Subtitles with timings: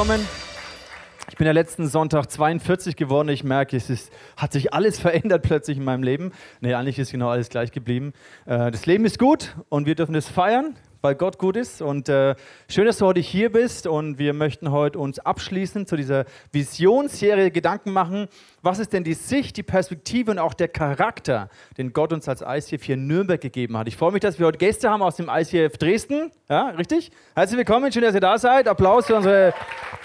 [0.00, 0.26] willkommen.
[1.28, 3.28] Ich bin ja letzten Sonntag 42 geworden.
[3.28, 6.32] Ich merke, es ist, hat sich alles verändert plötzlich in meinem Leben.
[6.62, 8.14] Nee, eigentlich ist genau alles gleich geblieben.
[8.46, 11.82] Äh, das Leben ist gut und wir dürfen es feiern weil Gott gut ist.
[11.82, 12.34] Und äh,
[12.68, 13.86] schön, dass du heute hier bist.
[13.86, 18.28] Und wir möchten heute uns abschließend zu dieser Visionsserie Gedanken machen.
[18.62, 22.42] Was ist denn die Sicht, die Perspektive und auch der Charakter, den Gott uns als
[22.42, 23.88] ICF hier in Nürnberg gegeben hat?
[23.88, 26.30] Ich freue mich, dass wir heute Gäste haben aus dem ICF Dresden.
[26.48, 27.10] Ja, richtig?
[27.34, 28.68] Herzlich willkommen, schön, dass ihr da seid.
[28.68, 29.54] Applaus für unsere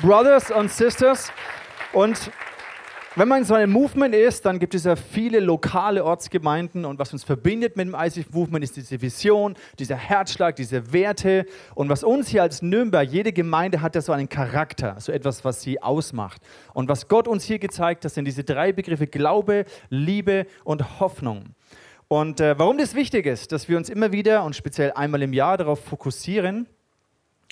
[0.02, 1.32] Brothers und Sisters.
[1.92, 2.32] Und
[3.18, 7.00] wenn man in so einem Movement ist, dann gibt es ja viele lokale Ortsgemeinden und
[7.00, 11.88] was uns verbindet mit dem ICF Movement ist diese Vision, dieser Herzschlag, diese Werte und
[11.88, 15.62] was uns hier als Nürnberg, jede Gemeinde hat ja so einen Charakter, so etwas, was
[15.62, 16.42] sie ausmacht.
[16.74, 21.56] Und was Gott uns hier gezeigt hat, sind diese drei Begriffe Glaube, Liebe und Hoffnung.
[22.10, 25.32] Und äh, warum das wichtig ist, dass wir uns immer wieder und speziell einmal im
[25.32, 26.68] Jahr darauf fokussieren,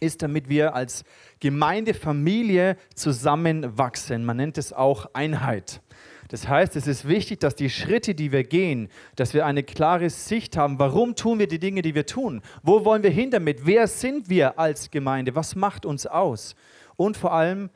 [0.04, 1.04] ist, damit wir als
[1.40, 4.26] Gemeindefamilie zusammenwachsen.
[4.26, 5.82] Man nennt es auch Einheit.
[6.30, 10.10] Das heißt, es ist wichtig, dass die Schritte, die wir gehen, dass wir eine klare
[10.10, 12.42] Sicht haben, warum tun wir die Dinge, die wir tun?
[12.64, 13.66] Wo wollen wir hin damit?
[13.66, 15.36] Wer sind wir als Gemeinde?
[15.36, 16.56] Was macht uns aus?
[16.96, 17.70] Und vor allem,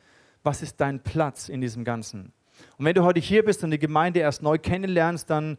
[0.44, 2.31] was ist dein Platz in diesem Ganzen?
[2.78, 5.58] Und wenn du heute hier bist und die Gemeinde erst neu kennenlernst, dann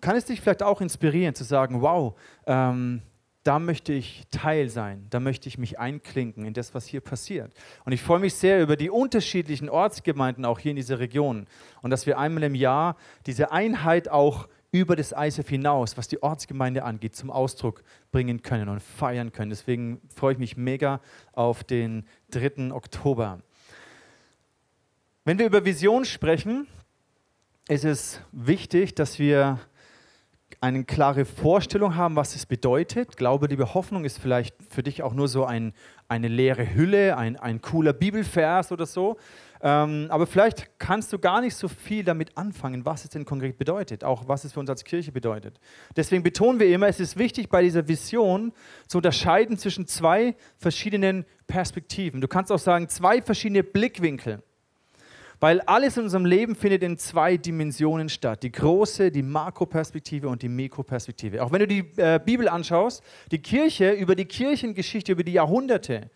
[0.00, 2.14] kann es dich vielleicht auch inspirieren zu sagen, wow,
[2.46, 3.02] ähm,
[3.44, 7.52] da möchte ich Teil sein, da möchte ich mich einklinken in das, was hier passiert.
[7.84, 11.46] Und ich freue mich sehr über die unterschiedlichen Ortsgemeinden auch hier in dieser Region
[11.82, 16.22] und dass wir einmal im Jahr diese Einheit auch über das ISF hinaus, was die
[16.22, 19.50] Ortsgemeinde angeht, zum Ausdruck bringen können und feiern können.
[19.50, 21.00] Deswegen freue ich mich mega
[21.32, 22.72] auf den 3.
[22.72, 23.40] Oktober.
[25.24, 26.66] Wenn wir über Vision sprechen,
[27.68, 29.60] ist es wichtig, dass wir
[30.64, 33.18] eine klare Vorstellung haben, was es bedeutet.
[33.18, 35.74] Glaube, liebe Hoffnung ist vielleicht für dich auch nur so ein,
[36.08, 39.18] eine leere Hülle, ein, ein cooler Bibelvers oder so.
[39.60, 43.58] Ähm, aber vielleicht kannst du gar nicht so viel damit anfangen, was es denn konkret
[43.58, 45.60] bedeutet, auch was es für uns als Kirche bedeutet.
[45.96, 48.54] Deswegen betonen wir immer, es ist wichtig bei dieser Vision
[48.88, 52.22] zu unterscheiden zwischen zwei verschiedenen Perspektiven.
[52.22, 54.42] Du kannst auch sagen, zwei verschiedene Blickwinkel.
[55.44, 58.42] Weil alles in unserem Leben findet in zwei Dimensionen statt.
[58.42, 61.44] Die große, die Makroperspektive und die Mikroperspektive.
[61.44, 66.08] Auch wenn du die äh, Bibel anschaust, die Kirche, über die Kirchengeschichte, über die Jahrhunderte,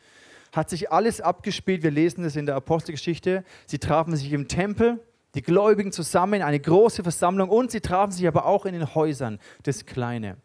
[0.50, 1.82] hat sich alles abgespielt.
[1.82, 3.44] Wir lesen das in der Apostelgeschichte.
[3.66, 4.98] Sie trafen sich im Tempel,
[5.34, 9.40] die Gläubigen zusammen, eine große Versammlung und sie trafen sich aber auch in den Häusern,
[9.64, 10.38] das Kleine.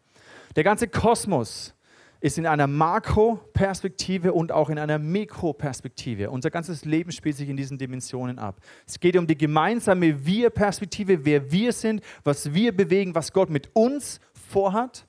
[0.56, 1.74] Der ganze Kosmos
[2.20, 6.30] ist in einer Makroperspektive und auch in einer Mikroperspektive.
[6.30, 8.60] Unser ganzes Leben spielt sich in diesen Dimensionen ab.
[8.86, 13.68] Es geht um die gemeinsame Wir-Perspektive, wer wir sind, was wir bewegen, was Gott mit
[13.74, 15.06] uns vorhat.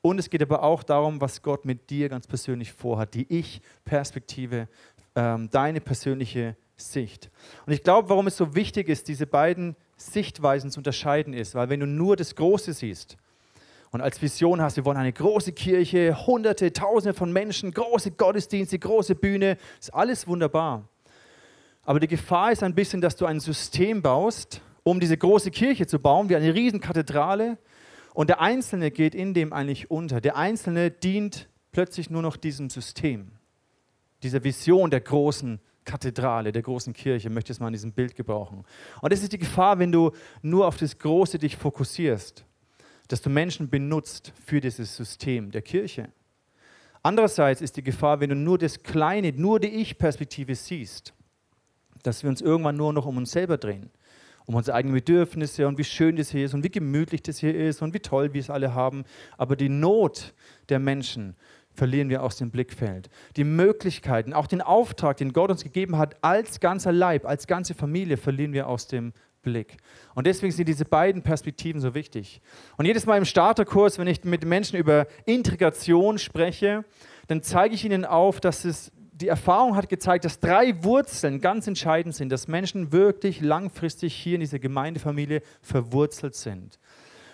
[0.00, 4.68] Und es geht aber auch darum, was Gott mit dir ganz persönlich vorhat, die Ich-Perspektive,
[5.16, 7.30] ähm, deine persönliche Sicht.
[7.66, 11.68] Und ich glaube, warum es so wichtig ist, diese beiden Sichtweisen zu unterscheiden ist, weil
[11.68, 13.16] wenn du nur das Große siehst,
[13.90, 18.78] und als Vision hast, wir wollen eine große Kirche, hunderte, tausende von Menschen, große Gottesdienste,
[18.78, 20.88] große Bühne, ist alles wunderbar.
[21.84, 25.86] Aber die Gefahr ist ein bisschen, dass du ein System baust, um diese große Kirche
[25.86, 27.56] zu bauen, wie eine Riesenkathedrale.
[28.12, 30.20] Und der Einzelne geht in dem eigentlich unter.
[30.20, 33.30] Der Einzelne dient plötzlich nur noch diesem System,
[34.22, 38.64] dieser Vision der großen Kathedrale, der großen Kirche, möchte es mal in diesem Bild gebrauchen.
[39.00, 40.10] Und das ist die Gefahr, wenn du
[40.42, 42.44] nur auf das Große dich fokussierst
[43.08, 46.10] dass du Menschen benutzt für dieses System der Kirche.
[47.02, 51.14] Andererseits ist die Gefahr, wenn du nur das Kleine, nur die Ich-Perspektive siehst,
[52.02, 53.90] dass wir uns irgendwann nur noch um uns selber drehen,
[54.46, 57.54] um unsere eigenen Bedürfnisse und wie schön das hier ist und wie gemütlich das hier
[57.54, 59.04] ist und wie toll wir es alle haben.
[59.36, 60.34] Aber die Not
[60.68, 61.36] der Menschen
[61.78, 63.08] verlieren wir aus dem Blickfeld.
[63.36, 67.74] Die Möglichkeiten, auch den Auftrag, den Gott uns gegeben hat, als ganzer Leib, als ganze
[67.74, 69.12] Familie, verlieren wir aus dem
[69.50, 69.76] Blick.
[70.14, 72.40] Und deswegen sind diese beiden Perspektiven so wichtig.
[72.76, 76.84] Und jedes Mal im Starterkurs, wenn ich mit Menschen über Integration spreche,
[77.26, 81.66] dann zeige ich ihnen auf, dass es die Erfahrung hat gezeigt, dass drei Wurzeln ganz
[81.66, 86.78] entscheidend sind, dass Menschen wirklich langfristig hier in dieser Gemeindefamilie verwurzelt sind.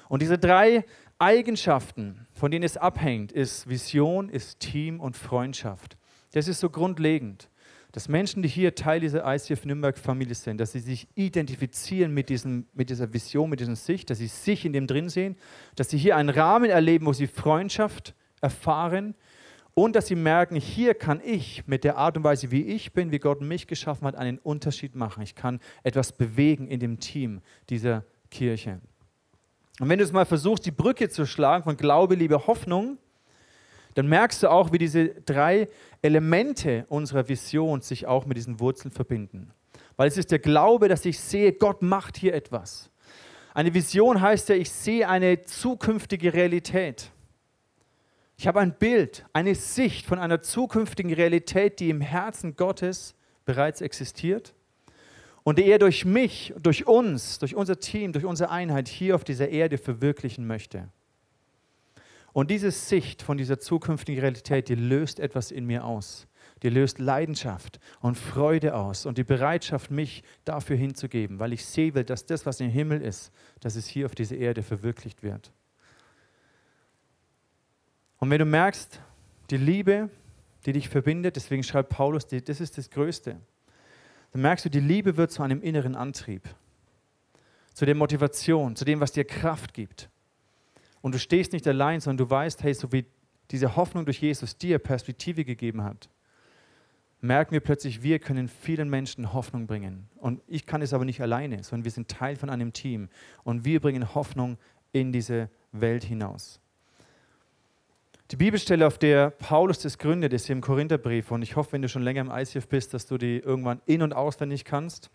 [0.08, 0.84] Und diese drei
[1.18, 5.96] Eigenschaften, von denen es abhängt, ist Vision, ist Team und Freundschaft.
[6.32, 7.48] Das ist so grundlegend
[7.94, 12.66] dass Menschen, die hier Teil dieser ICF Nürnberg-Familie sind, dass sie sich identifizieren mit, diesem,
[12.74, 15.36] mit dieser Vision, mit dieser Sicht, dass sie sich in dem drin sehen,
[15.76, 19.14] dass sie hier einen Rahmen erleben, wo sie Freundschaft erfahren
[19.74, 23.12] und dass sie merken, hier kann ich mit der Art und Weise, wie ich bin,
[23.12, 25.22] wie Gott mich geschaffen hat, einen Unterschied machen.
[25.22, 28.80] Ich kann etwas bewegen in dem Team dieser Kirche.
[29.78, 32.98] Und wenn du es mal versuchst, die Brücke zu schlagen von Glaube, Liebe, Hoffnung,
[33.94, 35.68] dann merkst du auch, wie diese drei
[36.02, 39.52] Elemente unserer Vision sich auch mit diesen Wurzeln verbinden.
[39.96, 42.90] Weil es ist der Glaube, dass ich sehe, Gott macht hier etwas.
[43.54, 47.10] Eine Vision heißt ja, ich sehe eine zukünftige Realität.
[48.36, 53.14] Ich habe ein Bild, eine Sicht von einer zukünftigen Realität, die im Herzen Gottes
[53.44, 54.54] bereits existiert
[55.44, 59.22] und die er durch mich, durch uns, durch unser Team, durch unsere Einheit hier auf
[59.22, 60.88] dieser Erde verwirklichen möchte.
[62.34, 66.26] Und diese Sicht von dieser zukünftigen Realität, die löst etwas in mir aus.
[66.64, 71.94] Die löst Leidenschaft und Freude aus und die Bereitschaft, mich dafür hinzugeben, weil ich sehe
[71.94, 75.52] will, dass das, was im Himmel ist, dass es hier auf dieser Erde verwirklicht wird.
[78.18, 79.00] Und wenn du merkst,
[79.50, 80.10] die Liebe,
[80.66, 83.36] die dich verbindet, deswegen schreibt Paulus, das ist das Größte,
[84.32, 86.48] dann merkst du, die Liebe wird zu einem inneren Antrieb,
[87.74, 90.10] zu der Motivation, zu dem, was dir Kraft gibt.
[91.04, 93.04] Und du stehst nicht allein, sondern du weißt, hey, so wie
[93.50, 96.08] diese Hoffnung durch Jesus dir Perspektive gegeben hat,
[97.20, 100.08] merken wir plötzlich, wir können vielen Menschen Hoffnung bringen.
[100.16, 103.10] Und ich kann es aber nicht alleine, sondern wir sind Teil von einem Team.
[103.42, 104.56] Und wir bringen Hoffnung
[104.92, 106.58] in diese Welt hinaus.
[108.30, 111.30] Die Bibelstelle, auf der Paulus das gründet, ist hier im Korintherbrief.
[111.30, 114.00] Und ich hoffe, wenn du schon länger im ICF bist, dass du die irgendwann in-
[114.00, 115.10] und auswendig kannst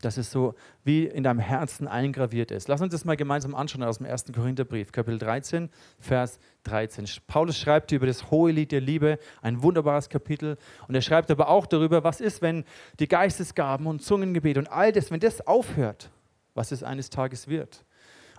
[0.00, 0.54] dass es so
[0.84, 2.68] wie in deinem Herzen eingraviert ist.
[2.68, 4.26] Lass uns das mal gemeinsam anschauen aus dem 1.
[4.32, 7.06] Korintherbrief, Kapitel 13, Vers 13.
[7.26, 10.56] Paulus schreibt über das hohe Lied der Liebe, ein wunderbares Kapitel.
[10.86, 12.64] Und er schreibt aber auch darüber, was ist, wenn
[13.00, 16.10] die Geistesgaben und Zungengebet und all das, wenn das aufhört,
[16.54, 17.84] was es eines Tages wird.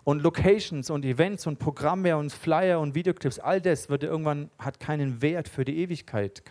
[0.04, 4.80] Und Locations und Events und Programme und Flyer und Videoclips, all das wird irgendwann, hat
[4.80, 6.42] keinen Wert für die Ewigkeit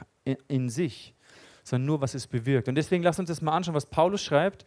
[0.48, 1.14] in sich,
[1.64, 2.68] sondern nur, was es bewirkt.
[2.68, 4.64] Und deswegen lass uns das mal anschauen, was Paulus schreibt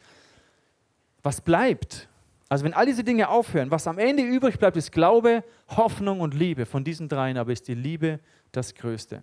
[1.23, 2.07] was bleibt?
[2.49, 6.33] Also wenn all diese Dinge aufhören, was am Ende übrig bleibt, ist Glaube, Hoffnung und
[6.33, 6.65] Liebe.
[6.65, 8.19] Von diesen dreien aber ist die Liebe
[8.51, 9.21] das Größte.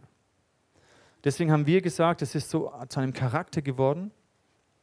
[1.24, 4.12] Deswegen haben wir gesagt, es ist so zu einem Charakter geworden,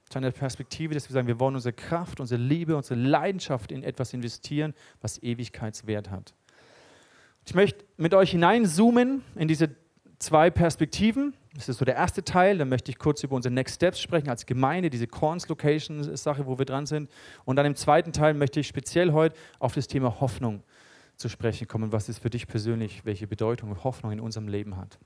[0.10, 3.84] zu einer Perspektive, dass wir sagen, wir wollen unsere Kraft, unsere Liebe, unsere Leidenschaft in
[3.84, 6.34] etwas investieren, was Ewigkeitswert hat.
[7.46, 9.70] Ich möchte mit euch hineinzoomen in diese
[10.20, 11.36] zwei Perspektiven.
[11.56, 12.58] Das ist so der erste Teil.
[12.58, 16.46] Dann möchte ich kurz über unsere Next Steps sprechen als Gemeinde, diese Corns Location Sache,
[16.46, 17.10] wo wir dran sind.
[17.46, 20.64] Und dann im zweiten Teil möchte ich speziell heute auf das Thema Hoffnung
[21.16, 25.00] zu sprechen kommen, was es für dich persönlich, welche Bedeutung Hoffnung in unserem Leben hat.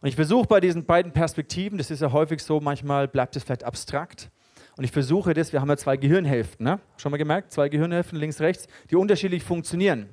[0.00, 3.44] Und ich versuche bei diesen beiden Perspektiven, das ist ja häufig so, manchmal bleibt es
[3.44, 4.30] vielleicht abstrakt.
[4.76, 6.80] Und ich versuche das, wir haben ja zwei Gehirnhälften, ne?
[6.96, 10.08] schon mal gemerkt, zwei Gehirnhälften links, rechts, die unterschiedlich funktionieren.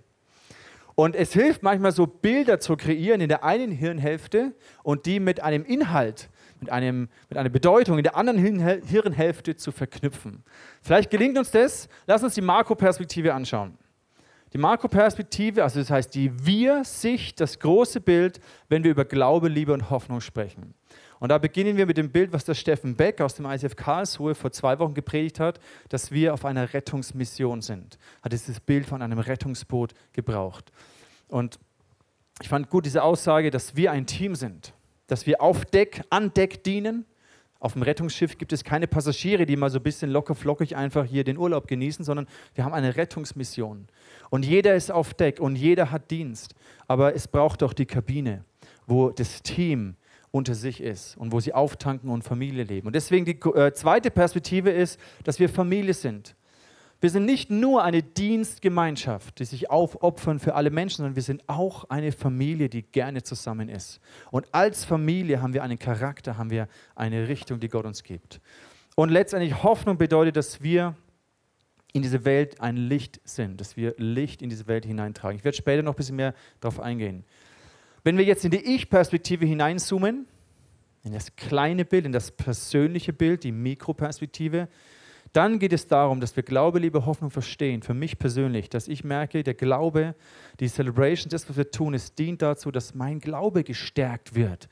[1.00, 4.54] Und es hilft manchmal so Bilder zu kreieren in der einen Hirnhälfte
[4.84, 6.30] und die mit einem Inhalt,
[6.60, 10.44] mit, einem, mit einer Bedeutung in der anderen Hirnhälfte zu verknüpfen.
[10.82, 11.88] Vielleicht gelingt uns das.
[12.06, 13.78] Lass uns die Makroperspektive anschauen.
[14.52, 19.72] Die Makroperspektive, also das heißt die Wir-Sicht, das große Bild, wenn wir über Glaube, Liebe
[19.72, 20.74] und Hoffnung sprechen.
[21.20, 24.36] Und da beginnen wir mit dem Bild, was der Steffen Beck aus dem ICF Karlsruhe
[24.36, 27.98] vor zwei Wochen gepredigt hat, dass wir auf einer Rettungsmission sind.
[28.22, 30.72] Hat dieses Bild von einem Rettungsboot gebraucht.
[31.28, 31.60] Und
[32.42, 34.74] ich fand gut diese Aussage, dass wir ein Team sind,
[35.08, 37.06] dass wir auf Deck, an Deck dienen.
[37.60, 41.04] Auf dem Rettungsschiff gibt es keine Passagiere, die mal so ein bisschen locker flockig einfach
[41.04, 43.88] hier den Urlaub genießen, sondern wir haben eine Rettungsmission.
[44.30, 46.56] Und jeder ist auf Deck und jeder hat Dienst.
[46.88, 48.46] Aber es braucht doch die Kabine,
[48.88, 49.96] wo das Team
[50.32, 52.88] unter sich ist und wo sie auftanken und Familie leben.
[52.88, 56.36] Und deswegen die äh, zweite Perspektive ist, dass wir Familie sind.
[57.02, 61.48] Wir sind nicht nur eine Dienstgemeinschaft, die sich aufopfern für alle Menschen, sondern wir sind
[61.48, 64.02] auch eine Familie, die gerne zusammen ist.
[64.32, 68.42] Und als Familie haben wir einen Charakter, haben wir eine Richtung, die Gott uns gibt.
[68.96, 70.94] Und letztendlich Hoffnung bedeutet, dass wir
[71.94, 75.38] in diese Welt ein Licht sind, dass wir Licht in diese Welt hineintragen.
[75.38, 77.24] Ich werde später noch ein bisschen mehr darauf eingehen.
[78.10, 80.26] Wenn wir jetzt in die Ich-Perspektive hineinzoomen,
[81.04, 84.68] in das kleine Bild, in das persönliche Bild, die Mikroperspektive,
[85.32, 87.84] dann geht es darum, dass wir Glaube, Liebe, Hoffnung verstehen.
[87.84, 90.16] Für mich persönlich, dass ich merke, der Glaube,
[90.60, 94.70] die Celebration, das, was wir tun, es dient dazu, dass mein Glaube gestärkt wird.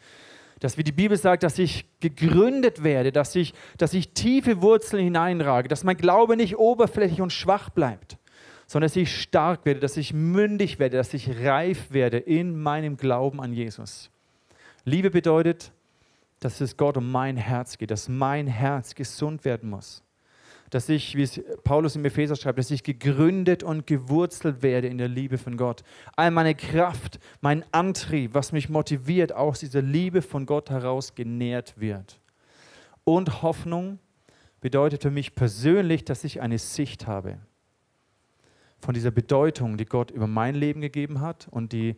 [0.59, 5.03] Dass, wie die Bibel sagt, dass ich gegründet werde, dass ich, dass ich tiefe Wurzeln
[5.03, 8.17] hineinrage, dass mein Glaube nicht oberflächlich und schwach bleibt,
[8.67, 12.97] sondern dass ich stark werde, dass ich mündig werde, dass ich reif werde in meinem
[12.97, 14.11] Glauben an Jesus.
[14.83, 15.71] Liebe bedeutet,
[16.39, 20.03] dass es Gott um mein Herz geht, dass mein Herz gesund werden muss
[20.69, 24.97] dass ich, wie es Paulus im Epheser schreibt, dass ich gegründet und gewurzelt werde in
[24.97, 25.83] der Liebe von Gott.
[26.15, 31.79] All meine Kraft, mein Antrieb, was mich motiviert, aus dieser Liebe von Gott heraus genährt
[31.79, 32.19] wird.
[33.05, 33.99] Und Hoffnung
[34.59, 37.37] bedeutet für mich persönlich, dass ich eine Sicht habe
[38.79, 41.95] von dieser Bedeutung, die Gott über mein Leben gegeben hat und die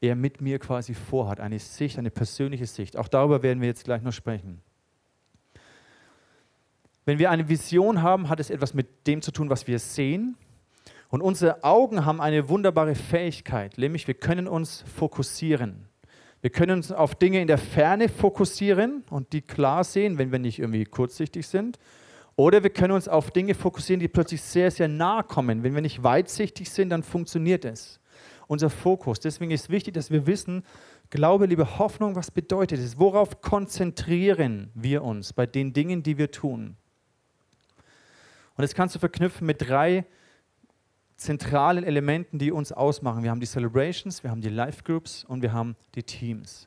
[0.00, 1.40] er mit mir quasi vorhat.
[1.40, 2.96] Eine Sicht, eine persönliche Sicht.
[2.96, 4.60] Auch darüber werden wir jetzt gleich noch sprechen.
[7.04, 10.36] Wenn wir eine Vision haben, hat es etwas mit dem zu tun, was wir sehen.
[11.08, 15.88] Und unsere Augen haben eine wunderbare Fähigkeit, nämlich wir können uns fokussieren.
[16.40, 20.38] Wir können uns auf Dinge in der Ferne fokussieren und die klar sehen, wenn wir
[20.38, 21.78] nicht irgendwie kurzsichtig sind.
[22.36, 25.62] Oder wir können uns auf Dinge fokussieren, die plötzlich sehr, sehr nah kommen.
[25.62, 28.00] Wenn wir nicht weitsichtig sind, dann funktioniert es.
[28.46, 29.20] Unser Fokus.
[29.20, 30.64] Deswegen ist wichtig, dass wir wissen,
[31.12, 32.98] Glaube, Liebe, Hoffnung, was bedeutet es?
[32.98, 36.78] Worauf konzentrieren wir uns bei den Dingen, die wir tun?
[38.56, 40.06] Und das kannst du verknüpfen mit drei
[41.16, 43.22] zentralen Elementen, die uns ausmachen.
[43.22, 46.66] Wir haben die Celebrations, wir haben die Life Groups und wir haben die Teams.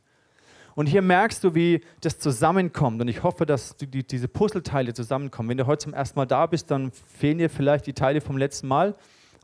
[0.75, 3.01] Und hier merkst du, wie das zusammenkommt.
[3.01, 5.49] Und ich hoffe, dass die, diese Puzzleteile zusammenkommen.
[5.49, 8.37] Wenn du heute zum ersten Mal da bist, dann fehlen dir vielleicht die Teile vom
[8.37, 8.95] letzten Mal.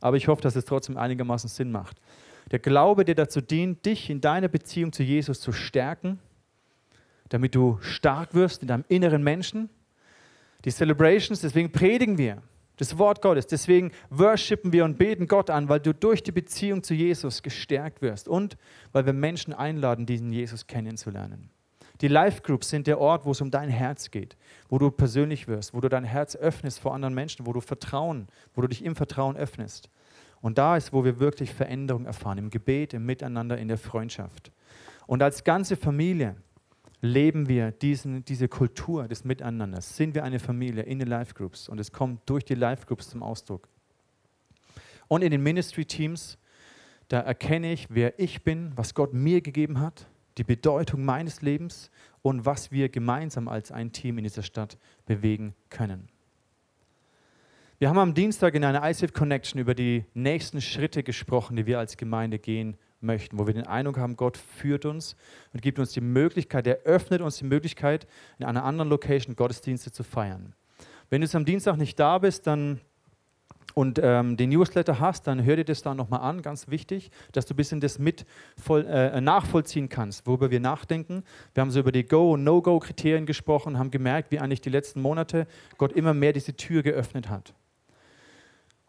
[0.01, 1.97] Aber ich hoffe, dass es trotzdem einigermaßen Sinn macht.
[2.51, 6.19] Der Glaube, der dazu dient, dich in deiner Beziehung zu Jesus zu stärken,
[7.29, 9.69] damit du stark wirst in deinem inneren Menschen.
[10.65, 12.41] Die Celebrations, deswegen predigen wir
[12.77, 13.47] das Wort Gottes.
[13.47, 18.01] Deswegen worshipen wir und beten Gott an, weil du durch die Beziehung zu Jesus gestärkt
[18.01, 18.57] wirst und
[18.91, 21.49] weil wir Menschen einladen, diesen Jesus kennenzulernen.
[22.01, 24.35] Die Life Groups sind der Ort, wo es um dein Herz geht,
[24.69, 28.27] wo du persönlich wirst, wo du dein Herz öffnest vor anderen Menschen, wo du Vertrauen,
[28.55, 29.89] wo du dich im Vertrauen öffnest.
[30.41, 34.51] Und da ist, wo wir wirklich Veränderung erfahren, im Gebet, im Miteinander, in der Freundschaft.
[35.05, 36.35] Und als ganze Familie
[37.01, 39.97] leben wir diesen, diese Kultur des Miteinanders?
[39.97, 41.67] Sind wir eine Familie in den Life Groups?
[41.67, 43.67] Und es kommt durch die Life Groups zum Ausdruck.
[45.07, 46.37] Und in den Ministry Teams,
[47.09, 51.91] da erkenne ich, wer ich bin, was Gott mir gegeben hat, die Bedeutung meines Lebens
[52.21, 56.07] und was wir gemeinsam als ein Team in dieser Stadt bewegen können.
[57.79, 61.79] Wir haben am Dienstag in einer ICF Connection über die nächsten Schritte gesprochen, die wir
[61.79, 65.15] als Gemeinde gehen möchten, wo wir den Eindruck haben, Gott führt uns
[65.53, 68.07] und gibt uns die Möglichkeit, er öffnet uns die Möglichkeit,
[68.39, 70.53] in einer anderen Location Gottesdienste zu feiern.
[71.09, 72.79] Wenn du am Dienstag nicht da bist, dann
[73.73, 77.45] und ähm, den Newsletter hast, dann hör dir das da nochmal an, ganz wichtig, dass
[77.45, 78.25] du ein bisschen das mit
[78.61, 81.23] voll, äh, nachvollziehen kannst, worüber wir nachdenken.
[81.53, 85.01] Wir haben so über die Go- und No-Go-Kriterien gesprochen, haben gemerkt, wie eigentlich die letzten
[85.01, 87.53] Monate Gott immer mehr diese Tür geöffnet hat.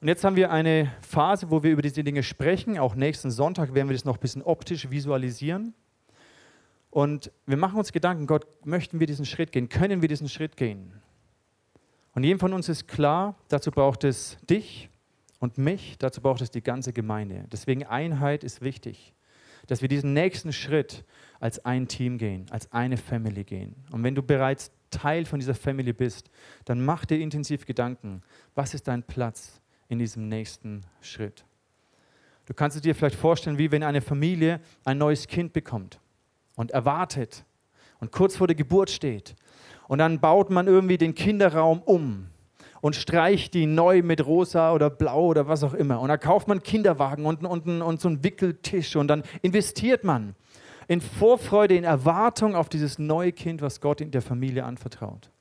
[0.02, 2.76] Und jetzt haben wir eine Phase, wo wir über diese Dinge sprechen.
[2.76, 5.74] Auch nächsten Sonntag werden wir das noch ein bisschen optisch visualisieren.
[6.90, 9.68] Und wir machen uns Gedanken, Gott, möchten wir diesen Schritt gehen?
[9.68, 10.92] Können wir diesen Schritt gehen?
[12.16, 14.90] Und jedem von uns ist klar, dazu braucht es dich
[15.38, 17.44] und mich, dazu braucht es die ganze Gemeinde.
[17.52, 19.14] Deswegen Einheit ist wichtig,
[19.68, 21.04] dass wir diesen nächsten Schritt
[21.38, 23.76] als ein Team gehen, als eine Family gehen.
[23.92, 26.28] Und wenn du bereits Teil von dieser Family bist,
[26.64, 28.22] dann mach dir intensiv Gedanken,
[28.56, 29.61] was ist dein Platz?
[29.92, 31.44] In diesem nächsten Schritt.
[32.46, 36.00] Du kannst es dir vielleicht vorstellen, wie wenn eine Familie ein neues Kind bekommt
[36.56, 37.44] und erwartet
[38.00, 39.36] und kurz vor der Geburt steht.
[39.88, 42.28] Und dann baut man irgendwie den Kinderraum um
[42.80, 46.00] und streicht die neu mit rosa oder blau oder was auch immer.
[46.00, 50.34] Und dann kauft man Kinderwagen und, und, und so einen Wickeltisch und dann investiert man
[50.88, 55.31] in Vorfreude, in Erwartung auf dieses neue Kind, was Gott in der Familie anvertraut.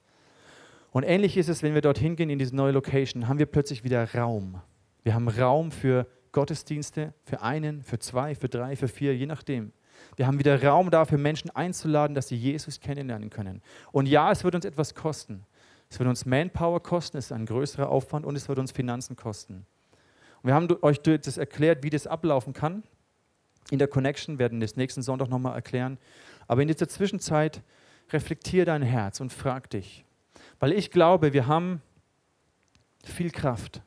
[0.91, 3.83] Und ähnlich ist es, wenn wir dorthin gehen in diese neue Location, haben wir plötzlich
[3.83, 4.62] wieder Raum.
[5.03, 9.71] Wir haben Raum für Gottesdienste, für einen, für zwei, für drei, für vier, je nachdem.
[10.17, 13.62] Wir haben wieder Raum dafür, Menschen einzuladen, dass sie Jesus kennenlernen können.
[13.91, 15.45] Und ja, es wird uns etwas kosten.
[15.89, 19.15] Es wird uns Manpower kosten, es ist ein größerer Aufwand und es wird uns Finanzen
[19.15, 19.65] kosten.
[20.41, 22.83] Und wir haben euch das erklärt, wie das ablaufen kann.
[23.69, 25.98] In der Connection werden wir das nächsten Sonntag nochmal erklären.
[26.48, 27.62] Aber in dieser Zwischenzeit
[28.12, 30.05] reflektier dein Herz und frag dich,
[30.62, 31.82] weil ich glaube, wir haben
[33.03, 33.82] viel Kraft.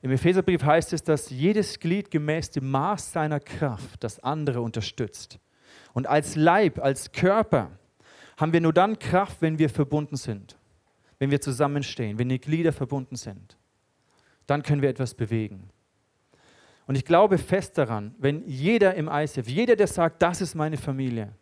[0.00, 5.38] Im Epheserbrief heißt es, dass jedes Glied gemäß dem Maß seiner Kraft das andere unterstützt.
[5.92, 7.70] Und als Leib, als Körper
[8.38, 10.56] haben wir nur dann Kraft, wenn wir verbunden sind,
[11.18, 13.58] wenn wir zusammenstehen, wenn die Glieder verbunden sind.
[14.46, 15.68] Dann können wir etwas bewegen.
[16.86, 20.78] Und ich glaube fest daran, wenn jeder im ICF, jeder, der sagt, das ist meine
[20.78, 21.34] Familie,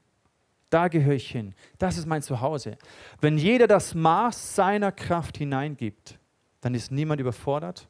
[0.73, 1.55] da gehöre ich hin.
[1.79, 2.79] Das ist mein Zuhause.
[3.21, 6.19] Wenn jeder das Maß seiner Kraft hineingibt,
[6.61, 7.89] dann ist niemand überfordert.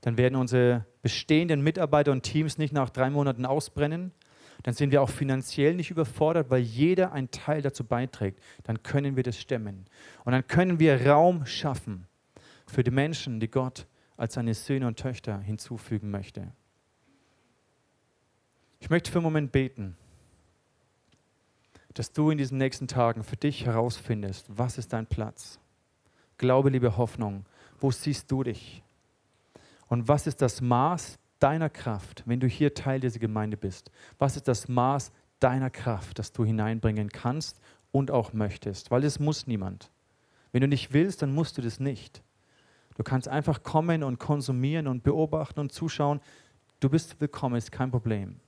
[0.00, 4.12] Dann werden unsere bestehenden Mitarbeiter und Teams nicht nach drei Monaten ausbrennen.
[4.62, 8.40] Dann sind wir auch finanziell nicht überfordert, weil jeder einen Teil dazu beiträgt.
[8.64, 9.84] Dann können wir das stemmen.
[10.24, 12.06] Und dann können wir Raum schaffen
[12.66, 13.86] für die Menschen, die Gott
[14.16, 16.52] als seine Söhne und Töchter hinzufügen möchte.
[18.80, 19.96] Ich möchte für einen Moment beten
[21.98, 25.58] dass du in diesen nächsten Tagen für dich herausfindest, was ist dein Platz.
[26.36, 27.44] Glaube, liebe Hoffnung,
[27.80, 28.84] wo siehst du dich?
[29.88, 33.90] Und was ist das Maß deiner Kraft, wenn du hier Teil dieser Gemeinde bist?
[34.16, 38.92] Was ist das Maß deiner Kraft, das du hineinbringen kannst und auch möchtest?
[38.92, 39.90] Weil es muss niemand.
[40.52, 42.22] Wenn du nicht willst, dann musst du das nicht.
[42.96, 46.20] Du kannst einfach kommen und konsumieren und beobachten und zuschauen.
[46.78, 48.38] Du bist willkommen, ist kein Problem.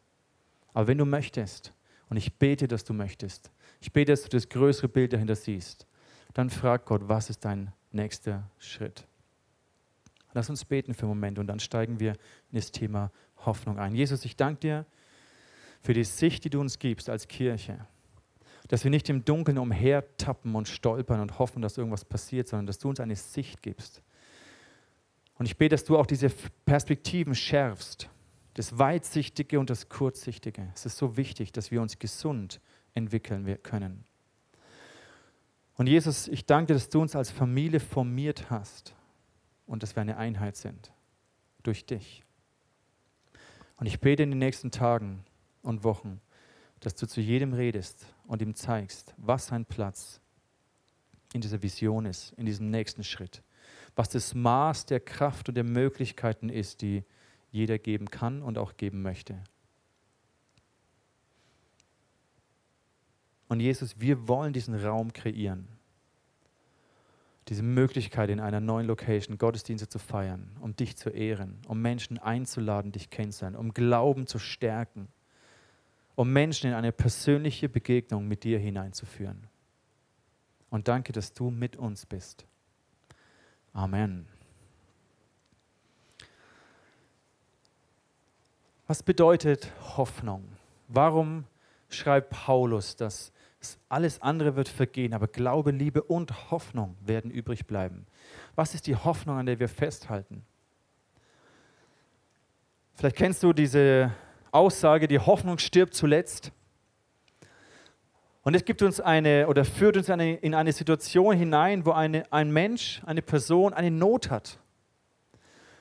[0.72, 1.72] Aber wenn du möchtest,
[2.10, 3.50] und ich bete, dass du möchtest,
[3.80, 5.86] ich bete, dass du das größere Bild dahinter siehst,
[6.34, 9.06] dann frag Gott, was ist dein nächster Schritt?
[10.32, 12.12] Lass uns beten für einen Moment und dann steigen wir
[12.50, 13.10] in das Thema
[13.44, 13.94] Hoffnung ein.
[13.94, 14.86] Jesus, ich danke dir
[15.80, 17.86] für die Sicht, die du uns gibst als Kirche.
[18.68, 22.78] Dass wir nicht im Dunkeln umhertappen und stolpern und hoffen, dass irgendwas passiert, sondern dass
[22.78, 24.02] du uns eine Sicht gibst.
[25.34, 26.28] Und ich bete, dass du auch diese
[26.64, 28.08] Perspektiven schärfst,
[28.60, 30.68] das Weitsichtige und das Kurzsichtige.
[30.74, 32.60] Es ist so wichtig, dass wir uns gesund
[32.92, 34.04] entwickeln können.
[35.76, 38.94] Und Jesus, ich danke dass du uns als Familie formiert hast
[39.66, 40.92] und dass wir eine Einheit sind
[41.62, 42.22] durch dich.
[43.78, 45.24] Und ich bete in den nächsten Tagen
[45.62, 46.20] und Wochen,
[46.80, 50.20] dass du zu jedem redest und ihm zeigst, was sein Platz
[51.32, 53.42] in dieser Vision ist, in diesem nächsten Schritt,
[53.96, 57.04] was das Maß der Kraft und der Möglichkeiten ist, die
[57.50, 59.42] jeder geben kann und auch geben möchte.
[63.48, 65.66] Und Jesus, wir wollen diesen Raum kreieren
[67.50, 72.16] diese Möglichkeit in einer neuen Location Gottesdienste zu feiern, um dich zu ehren, um Menschen
[72.16, 75.08] einzuladen, dich kennenzulernen, um Glauben zu stärken,
[76.14, 79.48] um Menschen in eine persönliche Begegnung mit dir hineinzuführen.
[80.70, 82.46] Und danke, dass du mit uns bist.
[83.72, 84.26] Amen.
[88.90, 90.42] Was bedeutet Hoffnung?
[90.88, 91.44] Warum
[91.90, 93.30] schreibt Paulus, dass
[93.88, 98.04] alles andere wird vergehen, aber Glaube, Liebe und Hoffnung werden übrig bleiben.
[98.56, 100.44] Was ist die Hoffnung, an der wir festhalten?
[102.96, 104.10] Vielleicht kennst du diese
[104.50, 106.50] Aussage, die Hoffnung stirbt zuletzt.
[108.42, 112.24] Und es gibt uns eine oder führt uns eine, in eine Situation hinein, wo eine,
[112.32, 114.58] ein Mensch, eine Person eine Not hat,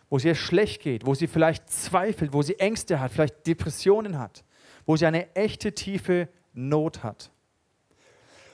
[0.09, 4.17] wo es ihr schlecht geht, wo sie vielleicht zweifelt, wo sie Ängste hat, vielleicht Depressionen
[4.17, 4.43] hat,
[4.85, 7.31] wo sie eine echte tiefe Not hat.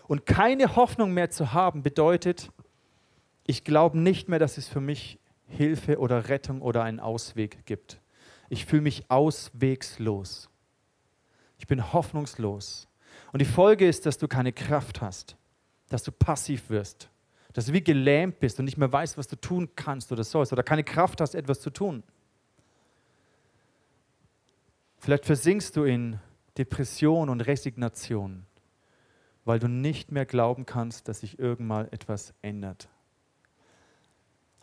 [0.07, 2.51] Und keine Hoffnung mehr zu haben bedeutet,
[3.47, 7.99] ich glaube nicht mehr, dass es für mich Hilfe oder Rettung oder einen Ausweg gibt.
[8.49, 10.49] Ich fühle mich auswegslos.
[11.57, 12.87] Ich bin hoffnungslos.
[13.31, 15.37] Und die Folge ist, dass du keine Kraft hast,
[15.89, 17.09] dass du passiv wirst,
[17.55, 20.53] dass du wie gelähmt bist und nicht mehr weißt, was du tun kannst oder sollst
[20.53, 22.03] oder keine Kraft hast, etwas zu tun.
[24.99, 26.19] Vielleicht versinkst du in
[26.57, 28.45] Depression und Resignation
[29.45, 32.89] weil du nicht mehr glauben kannst, dass sich irgendwann etwas ändert.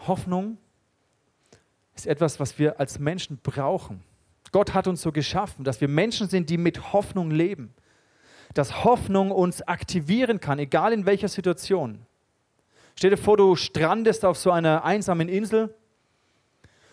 [0.06, 0.58] Hoffnung
[1.94, 4.02] ist etwas, was wir als Menschen brauchen.
[4.50, 7.72] Gott hat uns so geschaffen, dass wir Menschen sind, die mit Hoffnung leben.
[8.54, 12.04] Dass Hoffnung uns aktivieren kann, egal in welcher Situation.
[12.96, 15.74] Stell dir vor, du strandest auf so einer einsamen Insel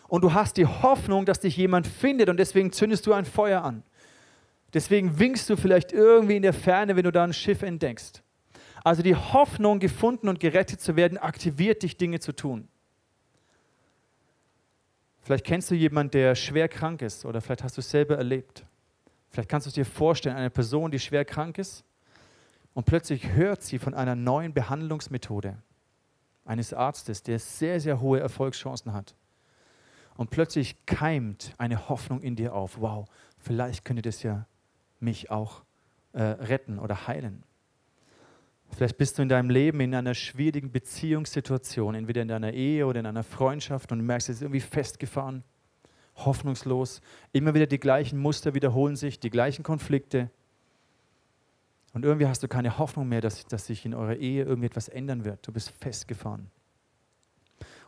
[0.07, 3.63] und du hast die Hoffnung, dass dich jemand findet und deswegen zündest du ein Feuer
[3.63, 3.83] an.
[4.73, 8.21] Deswegen winkst du vielleicht irgendwie in der Ferne, wenn du da ein Schiff entdeckst.
[8.83, 12.67] Also die Hoffnung, gefunden und gerettet zu werden, aktiviert dich, Dinge zu tun.
[15.21, 18.65] Vielleicht kennst du jemanden, der schwer krank ist oder vielleicht hast du es selber erlebt.
[19.29, 21.83] Vielleicht kannst du es dir vorstellen, eine Person, die schwer krank ist
[22.73, 25.57] und plötzlich hört sie von einer neuen Behandlungsmethode
[26.49, 29.13] eines Arztes, der sehr, sehr hohe Erfolgschancen hat.
[30.17, 32.81] Und plötzlich keimt eine Hoffnung in dir auf.
[32.81, 33.07] Wow,
[33.37, 34.47] vielleicht könnte das ja
[34.99, 35.61] mich auch
[36.13, 37.43] äh, retten oder heilen.
[38.71, 42.99] Vielleicht bist du in deinem Leben in einer schwierigen Beziehungssituation, entweder in deiner Ehe oder
[42.99, 45.43] in einer Freundschaft und merkst, es ist irgendwie festgefahren,
[46.15, 47.01] hoffnungslos.
[47.31, 50.31] Immer wieder die gleichen Muster wiederholen sich, die gleichen Konflikte.
[51.93, 55.25] Und irgendwie hast du keine Hoffnung mehr, dass, dass sich in eurer Ehe irgendetwas ändern
[55.25, 55.45] wird.
[55.47, 56.51] Du bist festgefahren.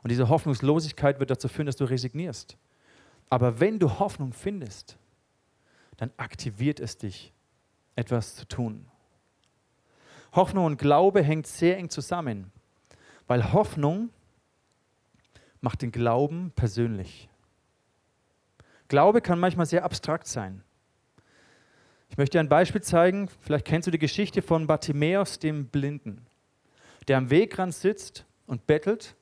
[0.04, 2.58] Und diese Hoffnungslosigkeit wird dazu führen, dass du resignierst.
[3.30, 4.98] Aber wenn du Hoffnung findest,
[5.98, 7.32] dann aktiviert es dich,
[7.96, 8.88] etwas zu tun.
[10.34, 12.52] Hoffnung und Glaube hängt sehr eng zusammen,
[13.28, 14.10] weil Hoffnung
[15.60, 17.30] macht den Glauben persönlich.
[18.88, 20.64] Glaube kann manchmal sehr abstrakt sein.
[22.12, 23.30] Ich möchte dir ein Beispiel zeigen.
[23.40, 26.26] Vielleicht kennst du die Geschichte von Bartimäus, dem Blinden,
[27.08, 29.16] der am Wegrand sitzt und bettelt.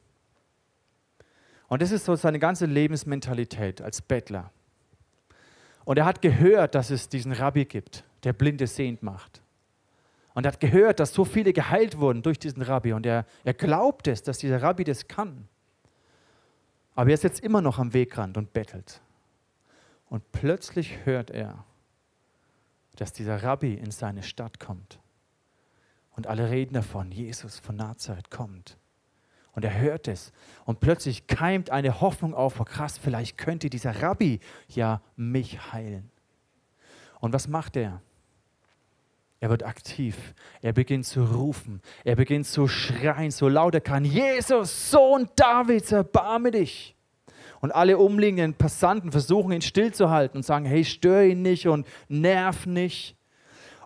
[1.68, 4.52] Und das ist so seine ganze Lebensmentalität als Bettler.
[5.86, 9.44] Und er hat gehört, dass es diesen Rabbi gibt, der Blinde sehend macht.
[10.34, 12.94] Und er hat gehört, dass so viele geheilt wurden durch diesen Rabbi.
[12.94, 15.48] Und er, er glaubt es, dass dieser Rabbi das kann.
[16.96, 19.00] Aber er ist jetzt immer noch am Wegrand und bettelt.
[20.10, 21.66] Und plötzlich hört er,
[23.02, 25.00] dass dieser Rabbi in seine Stadt kommt.
[26.16, 28.78] Und alle reden davon, Jesus von Nazareth kommt.
[29.54, 30.32] Und er hört es.
[30.66, 36.12] Und plötzlich keimt eine Hoffnung auf, oh krass, vielleicht könnte dieser Rabbi ja mich heilen.
[37.20, 38.02] Und was macht er?
[39.40, 40.34] Er wird aktiv.
[40.62, 41.82] Er beginnt zu rufen.
[42.04, 44.04] Er beginnt zu schreien, so laut er kann.
[44.04, 46.96] Jesus, Sohn Davids, erbarme dich.
[47.62, 52.66] Und alle umliegenden Passanten versuchen ihn stillzuhalten und sagen, hey, stör ihn nicht und nerv
[52.66, 53.16] nicht.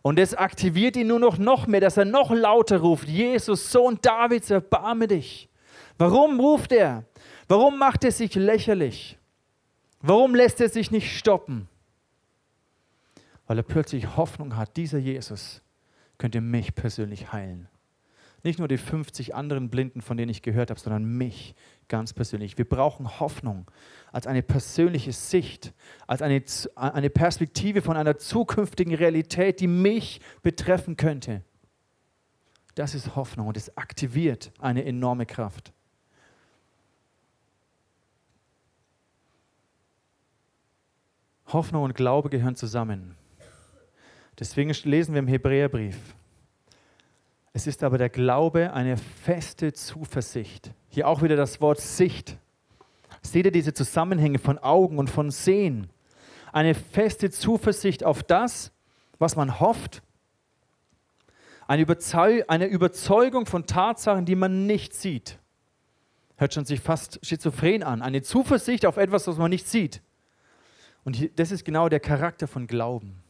[0.03, 3.97] Und es aktiviert ihn nur noch, noch mehr, dass er noch lauter ruft, Jesus, Sohn
[4.01, 5.49] Davids, erbarme dich.
[5.97, 7.05] Warum ruft er?
[7.47, 9.17] Warum macht er sich lächerlich?
[10.01, 11.69] Warum lässt er sich nicht stoppen?
[13.47, 15.61] Weil er plötzlich Hoffnung hat, dieser Jesus
[16.17, 17.69] könnte mich persönlich heilen.
[18.43, 21.55] Nicht nur die 50 anderen Blinden, von denen ich gehört habe, sondern mich
[21.87, 22.57] ganz persönlich.
[22.57, 23.71] Wir brauchen Hoffnung
[24.11, 25.73] als eine persönliche Sicht,
[26.07, 26.43] als eine,
[26.75, 31.41] eine Perspektive von einer zukünftigen Realität, die mich betreffen könnte.
[32.75, 35.71] Das ist Hoffnung und es aktiviert eine enorme Kraft.
[41.47, 43.15] Hoffnung und Glaube gehören zusammen.
[44.39, 45.97] Deswegen lesen wir im Hebräerbrief,
[47.53, 50.71] es ist aber der Glaube eine feste Zuversicht.
[50.89, 52.37] Hier auch wieder das Wort Sicht.
[53.21, 55.89] Seht ihr diese Zusammenhänge von Augen und von Sehen?
[56.51, 58.71] Eine feste Zuversicht auf das,
[59.19, 60.01] was man hofft.
[61.67, 65.37] Eine, Überzeug eine Überzeugung von Tatsachen, die man nicht sieht.
[66.37, 68.01] Hört schon sich fast schizophren an.
[68.01, 70.01] Eine Zuversicht auf etwas, was man nicht sieht.
[71.03, 73.21] Und das ist genau der Charakter von Glauben.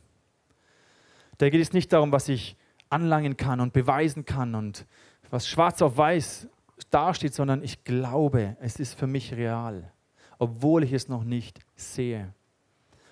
[1.37, 2.55] Da geht es nicht darum, was ich
[2.93, 4.85] anlangen kann und beweisen kann und
[5.31, 6.47] was schwarz auf weiß
[6.91, 9.91] dasteht, sondern ich glaube, es ist für mich real,
[10.37, 12.33] obwohl ich es noch nicht sehe.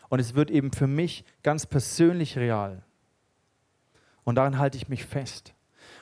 [0.10, 2.84] Und es wird eben für mich ganz persönlich real.
[4.24, 5.54] Und daran halte ich mich fest.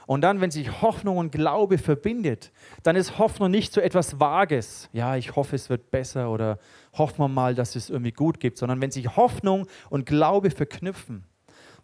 [0.07, 2.51] Und dann, wenn sich Hoffnung und Glaube verbindet,
[2.83, 4.89] dann ist Hoffnung nicht so etwas Vages.
[4.91, 6.57] Ja, ich hoffe, es wird besser oder
[6.93, 11.23] hoffen wir mal, dass es irgendwie gut gibt, sondern wenn sich Hoffnung und Glaube verknüpfen,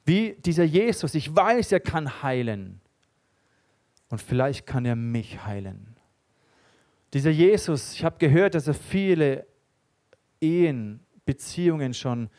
[0.06, 2.80] wie dieser Jesus, ich weiß, er kann heilen.
[4.10, 5.98] Und vielleicht kann er mich heilen.
[7.12, 9.48] Dieser Jesus, ich habe gehört, dass er viele
[10.40, 12.30] Ehen, Beziehungen schon,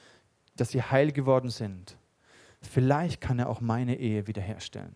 [0.54, 1.96] dass sie heil geworden sind.
[2.62, 4.94] Vielleicht kann er auch meine Ehe wiederherstellen,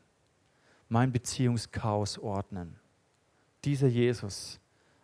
[0.89, 2.77] mein Beziehungschaos ordnen.
[3.65, 4.61] Dieser Jesus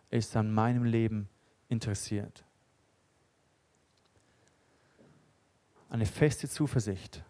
[0.09, 1.27] ist an meinem Leben
[1.69, 2.45] interessiert.
[5.89, 7.23] Eine feste Zuversicht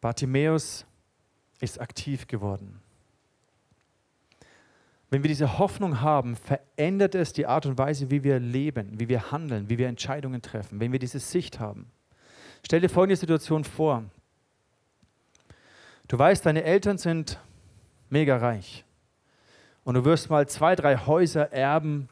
[0.00, 0.86] Bartimäus
[1.60, 2.80] ist aktiv geworden.
[5.10, 9.08] Wenn wir diese Hoffnung haben, verändert es die Art und Weise, wie wir leben, wie
[9.08, 11.90] wir handeln, wie wir Entscheidungen treffen, wenn wir diese Sicht haben.
[12.64, 14.04] Stell dir folgende Situation vor.
[16.08, 17.38] Du weißt, deine Eltern sind
[18.10, 18.84] mega reich
[19.84, 22.08] und du wirst mal zwei, drei Häuser erben.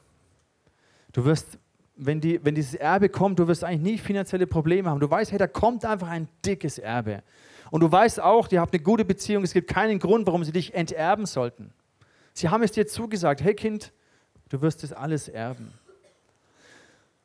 [1.13, 1.59] Du wirst,
[1.97, 5.01] wenn, die, wenn dieses Erbe kommt, du wirst eigentlich nie finanzielle Probleme haben.
[5.01, 7.23] Du weißt, hey, da kommt einfach ein dickes Erbe.
[7.71, 10.53] Und du weißt auch, ihr habt eine gute Beziehung, es gibt keinen Grund, warum sie
[10.53, 11.73] dich enterben sollten.
[12.33, 13.93] Sie haben es dir zugesagt, hey Kind,
[14.49, 15.73] du wirst es alles erben.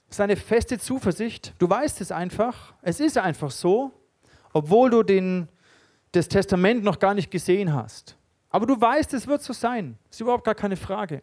[0.08, 3.92] Das ist eine feste Zuversicht, du weißt es einfach, es ist einfach so,
[4.52, 5.48] obwohl du den,
[6.12, 8.18] das Testament noch gar nicht gesehen hast.
[8.50, 11.22] Aber du weißt, es wird so sein, ist überhaupt gar keine Frage.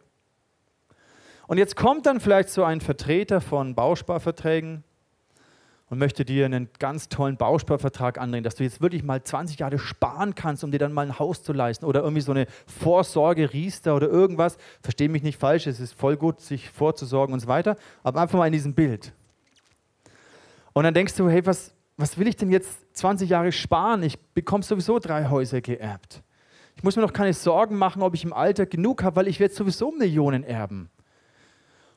[1.45, 4.83] Und jetzt kommt dann vielleicht so ein Vertreter von Bausparverträgen
[5.89, 9.79] und möchte dir einen ganz tollen Bausparvertrag andrehen, dass du jetzt wirklich mal 20 Jahre
[9.79, 13.51] sparen kannst, um dir dann mal ein Haus zu leisten oder irgendwie so eine Vorsorge,
[13.53, 14.57] Riester oder irgendwas.
[14.81, 18.37] Verstehe mich nicht falsch, es ist voll gut, sich vorzusorgen und so weiter, aber einfach
[18.37, 19.13] mal in diesem Bild.
[20.73, 24.03] Und dann denkst du, hey, was, was will ich denn jetzt 20 Jahre sparen?
[24.03, 26.21] Ich bekomme sowieso drei Häuser geerbt.
[26.75, 29.39] Ich muss mir noch keine Sorgen machen, ob ich im Alter genug habe, weil ich
[29.39, 30.89] werde sowieso Millionen erben.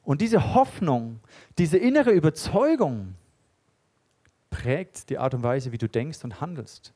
[0.03, 1.21] Und diese Hoffnung,
[1.59, 3.15] diese innere Überzeugung,
[4.53, 6.93] prägt die Art und Weise, wie du denkst und handelst.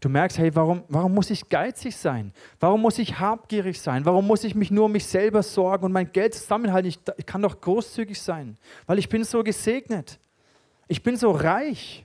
[0.00, 2.32] Du merkst, hey, warum, warum muss ich geizig sein?
[2.58, 4.04] Warum muss ich habgierig sein?
[4.04, 6.88] Warum muss ich mich nur um mich selber sorgen und mein Geld zusammenhalten?
[6.88, 10.18] Ich, ich kann doch großzügig sein, weil ich bin so gesegnet.
[10.88, 12.04] Ich bin so reich.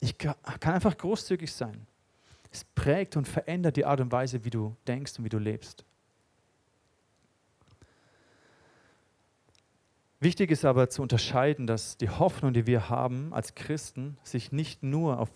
[0.00, 1.86] Ich kann einfach großzügig sein.
[2.50, 5.84] Es prägt und verändert die Art und Weise, wie du denkst und wie du lebst.
[10.20, 14.82] Wichtig ist aber zu unterscheiden, dass die Hoffnung, die wir haben als Christen, sich nicht
[14.82, 15.30] nur auf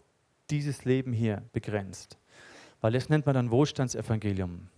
[0.50, 2.18] dieses Leben hier begrenzt.
[2.80, 4.68] Weil das nennt man dann Wohlstandsevangelium.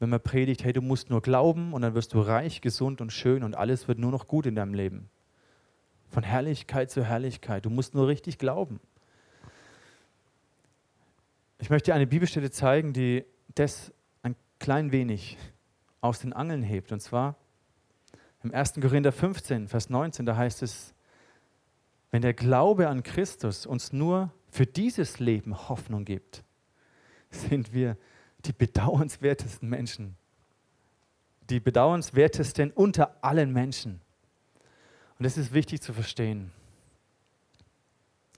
[0.00, 3.12] Wenn man predigt, hey, du musst nur glauben und dann wirst du reich, gesund und
[3.12, 5.08] schön und alles wird nur noch gut in deinem Leben.
[6.08, 7.64] Von Herrlichkeit zu Herrlichkeit.
[7.64, 8.80] Du musst nur richtig glauben.
[11.58, 15.38] Ich möchte dir eine Bibelstelle zeigen, die das ein klein wenig
[16.00, 16.90] aus den Angeln hebt.
[16.90, 17.36] Und zwar
[18.42, 18.74] im 1.
[18.80, 20.94] Korinther 15, Vers 19, da heißt es,
[22.10, 26.42] wenn der Glaube an Christus uns nur für dieses Leben Hoffnung gibt,
[27.30, 27.96] sind wir
[28.44, 30.16] die bedauernswertesten Menschen.
[31.48, 34.00] Die bedauernswertesten unter allen Menschen.
[35.18, 36.50] Und das ist wichtig zu verstehen.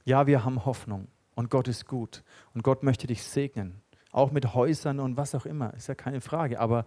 [0.05, 3.81] Ja, wir haben Hoffnung und Gott ist gut und Gott möchte dich segnen.
[4.11, 6.59] Auch mit Häusern und was auch immer, ist ja keine Frage.
[6.59, 6.85] Aber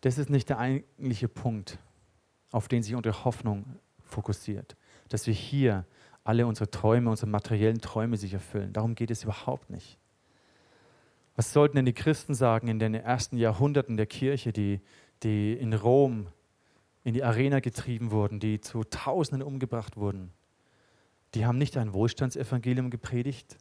[0.00, 1.78] das ist nicht der eigentliche Punkt,
[2.50, 3.64] auf den sich unsere Hoffnung
[4.02, 4.76] fokussiert.
[5.08, 5.84] Dass wir hier
[6.24, 8.72] alle unsere Träume, unsere materiellen Träume sich erfüllen.
[8.72, 9.98] Darum geht es überhaupt nicht.
[11.36, 14.80] Was sollten denn die Christen sagen in den ersten Jahrhunderten der Kirche, die,
[15.22, 16.26] die in Rom
[17.02, 20.32] in die Arena getrieben wurden, die zu Tausenden umgebracht wurden?
[21.34, 23.56] Die haben nicht ein Wohlstandsevangelium gepredigt,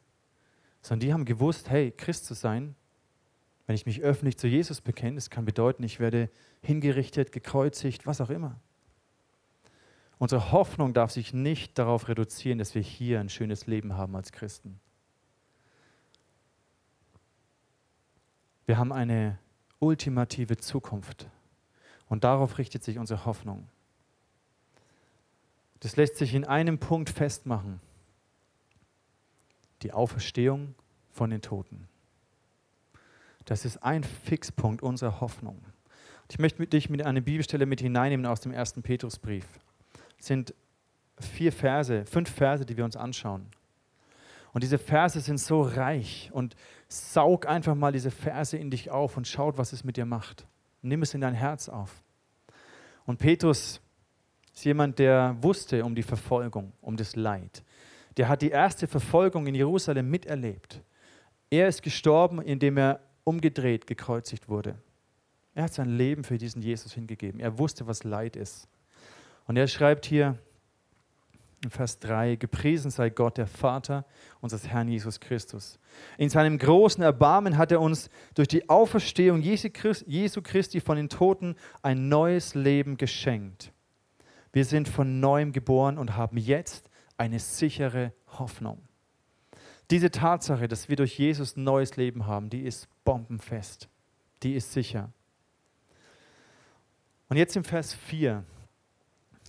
[0.82, 2.76] sondern die haben gewusst, hey, Christ zu sein,
[3.68, 6.30] wenn ich mich öffentlich zu Jesus bekenne, das kann bedeuten, ich werde
[6.62, 8.60] hingerichtet, gekreuzigt, was auch immer.
[10.20, 14.34] Unsere Hoffnung darf sich nicht darauf reduzieren, dass wir hier ein schönes Leben haben als
[14.34, 14.80] Christen.
[18.66, 19.40] Wir haben eine
[19.80, 21.28] ultimative Zukunft
[22.10, 23.68] und darauf richtet sich unsere Hoffnung.
[25.80, 27.80] Das lässt sich in einem Punkt festmachen.
[29.84, 30.76] Die Auferstehung
[31.14, 31.88] von den Toten.
[33.46, 35.64] Das ist ein Fixpunkt unserer Hoffnung.
[36.30, 39.46] Ich möchte dich mit einer Bibelstelle mit hineinnehmen aus dem ersten Petrusbrief.
[40.20, 40.54] Sind
[41.20, 43.48] vier Verse, fünf Verse, die wir uns anschauen.
[44.54, 46.56] Und diese Verse sind so reich und
[46.88, 50.48] saug einfach mal diese Verse in dich auf und schaut, was es mit dir macht.
[50.82, 52.04] Nimm es in dein Herz auf.
[53.06, 53.82] Und Petrus
[54.54, 57.64] ist jemand, der wusste um die Verfolgung, um das Leid.
[58.18, 60.82] Der hat die erste Verfolgung in Jerusalem miterlebt.
[61.50, 64.76] Er ist gestorben, indem er umgedreht, gekreuzigt wurde.
[65.54, 67.40] Er hat sein Leben für diesen Jesus hingegeben.
[67.40, 68.68] Er wusste, was Leid ist.
[69.50, 70.38] Und er schreibt hier
[71.66, 74.06] in Vers 3, gepriesen sei Gott, der Vater
[74.40, 75.78] unseres Herrn Jesus Christus.
[76.18, 81.58] In seinem großen Erbarmen hat er uns durch die Auferstehung Jesu Christi von den Toten
[81.82, 83.74] ein neues Leben geschenkt
[84.52, 88.82] wir sind von neuem geboren und haben jetzt eine sichere Hoffnung.
[89.92, 93.90] Diese Tatsache, dass wir durch Jesus neues Leben haben, die ist bombenfest.
[94.44, 95.12] Die ist sicher.
[97.28, 98.44] Und jetzt im Vers 4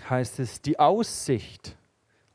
[0.08, 1.76] heißt es, die Aussicht,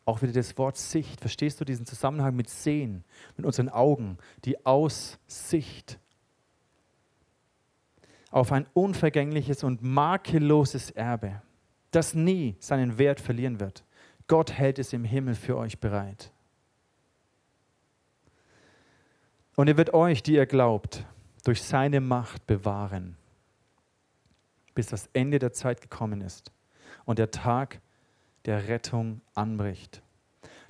[0.05, 3.03] auch wieder das Wort Sicht, verstehst du diesen Zusammenhang mit Sehen,
[3.37, 5.97] mit unseren Augen, die Aussicht
[8.29, 11.41] auf ein unvergängliches und makelloses Erbe
[11.95, 13.83] das nie seinen Wert verlieren wird.
[14.27, 16.31] Gott hält es im Himmel für euch bereit.
[19.55, 21.05] Und er wird euch, die ihr glaubt,
[21.45, 23.15] durch seine Macht bewahren,
[24.73, 26.51] bis das Ende der Zeit gekommen ist
[27.05, 27.79] und der Tag
[28.45, 30.01] der Rettung anbricht.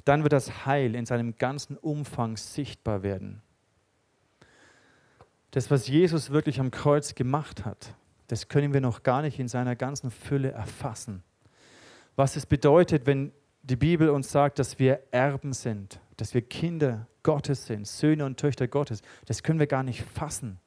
[0.05, 3.41] Dann wird das Heil in seinem ganzen Umfang sichtbar werden.
[5.51, 7.95] Das, was Jesus wirklich am Kreuz gemacht hat,
[8.27, 11.23] das können wir noch gar nicht in seiner ganzen Fülle erfassen.
[12.15, 13.31] Was es bedeutet, wenn
[13.63, 18.37] die Bibel uns sagt, dass wir Erben sind, dass wir Kinder Gottes sind, Söhne und
[18.37, 20.59] Töchter Gottes, das können wir gar nicht fassen.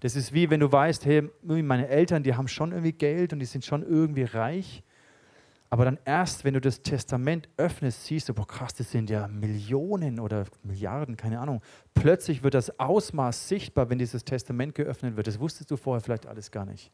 [0.00, 3.38] Das ist wie wenn du weißt, hey, meine Eltern, die haben schon irgendwie Geld und
[3.38, 4.82] die sind schon irgendwie reich.
[5.72, 9.28] Aber dann erst, wenn du das Testament öffnest, siehst du, boah krass, das sind ja
[9.28, 11.62] Millionen oder Milliarden, keine Ahnung.
[11.94, 15.28] Plötzlich wird das Ausmaß sichtbar, wenn dieses Testament geöffnet wird.
[15.28, 16.90] Das wusstest du vorher vielleicht alles gar nicht.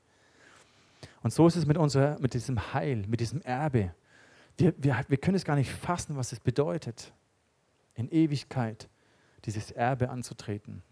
[1.22, 3.94] Und so ist es mit, unserer, mit diesem Heil, mit diesem Erbe.
[4.58, 7.14] Wir, wir, wir können es gar nicht fassen, was es bedeutet,
[7.94, 8.90] in Ewigkeit
[9.46, 10.82] dieses Erbe anzutreten.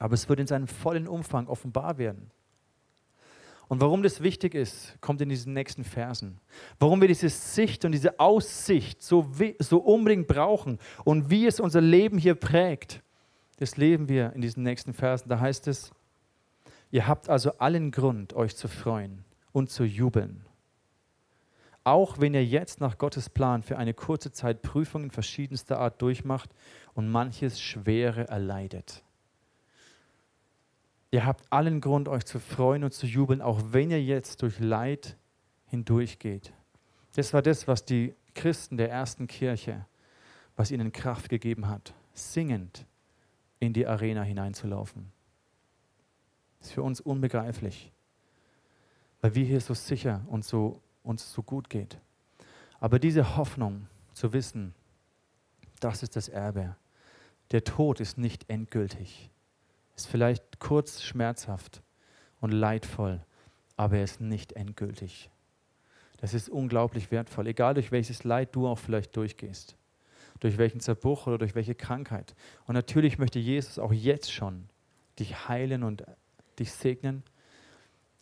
[0.00, 2.30] Aber es wird in seinem vollen Umfang offenbar werden.
[3.68, 6.38] Und warum das wichtig ist, kommt in diesen nächsten Versen.
[6.78, 11.80] Warum wir diese Sicht und diese Aussicht so, so unbedingt brauchen und wie es unser
[11.80, 13.02] Leben hier prägt,
[13.58, 15.28] das leben wir in diesen nächsten Versen.
[15.28, 15.92] Da heißt es,
[16.90, 20.44] ihr habt also allen Grund, euch zu freuen und zu jubeln.
[21.84, 26.50] Auch wenn ihr jetzt nach Gottes Plan für eine kurze Zeit Prüfungen verschiedenster Art durchmacht
[26.94, 29.03] und manches Schwere erleidet.
[31.14, 34.58] Ihr habt allen Grund, euch zu freuen und zu jubeln, auch wenn ihr jetzt durch
[34.58, 35.16] Leid
[35.66, 36.52] hindurchgeht.
[37.14, 39.86] Das war das, was die Christen der ersten Kirche,
[40.56, 42.84] was ihnen Kraft gegeben hat, singend
[43.60, 45.12] in die Arena hineinzulaufen.
[46.58, 47.92] Das ist für uns unbegreiflich,
[49.20, 51.96] weil wir hier so sicher und so uns so gut geht.
[52.80, 54.74] Aber diese Hoffnung zu wissen,
[55.78, 56.74] das ist das Erbe.
[57.52, 59.30] Der Tod ist nicht endgültig.
[59.96, 61.82] Ist vielleicht kurz schmerzhaft
[62.40, 63.24] und leidvoll,
[63.76, 65.30] aber er ist nicht endgültig.
[66.18, 69.76] Das ist unglaublich wertvoll, egal durch welches Leid du auch vielleicht durchgehst,
[70.40, 72.34] durch welchen Zerbruch oder durch welche Krankheit.
[72.66, 74.68] Und natürlich möchte Jesus auch jetzt schon
[75.18, 76.04] dich heilen und
[76.58, 77.22] dich segnen,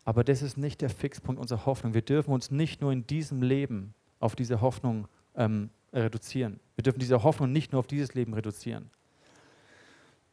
[0.04, 1.94] aber das ist nicht der Fixpunkt unserer Hoffnung.
[1.94, 5.06] Wir dürfen uns nicht nur in diesem Leben auf diese Hoffnung
[5.36, 6.58] ähm, reduzieren.
[6.74, 8.90] Wir dürfen diese Hoffnung nicht nur auf dieses Leben reduzieren.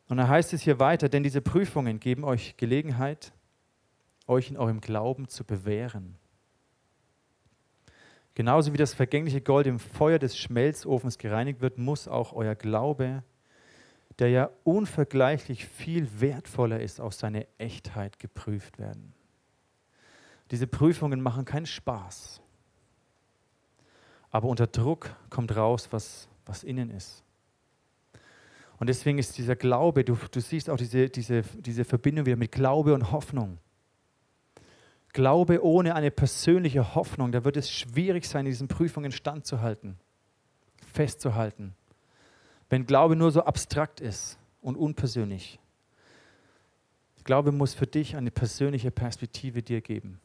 [0.09, 3.31] Und da heißt es hier weiter, denn diese Prüfungen geben euch Gelegenheit,
[4.27, 6.15] euch in eurem Glauben zu bewähren.
[8.33, 13.23] Genauso wie das vergängliche Gold im Feuer des Schmelzofens gereinigt wird, muss auch euer Glaube,
[14.17, 19.13] der ja unvergleichlich viel wertvoller ist, auf seine Echtheit geprüft werden.
[20.49, 22.41] Diese Prüfungen machen keinen Spaß.
[24.31, 27.23] Aber unter Druck kommt raus, was, was innen ist.
[28.79, 32.51] Und deswegen ist dieser Glaube, du, du siehst auch diese, diese, diese Verbindung wieder mit
[32.51, 33.57] Glaube und Hoffnung.
[35.11, 39.97] Glaube ohne eine persönliche Hoffnung, da wird es schwierig sein, diesen Prüfungen standzuhalten,
[40.93, 41.73] festzuhalten.
[42.69, 45.59] Wenn Glaube nur so abstrakt ist und unpersönlich.
[47.23, 50.19] Glaube muss für dich eine persönliche Perspektive dir geben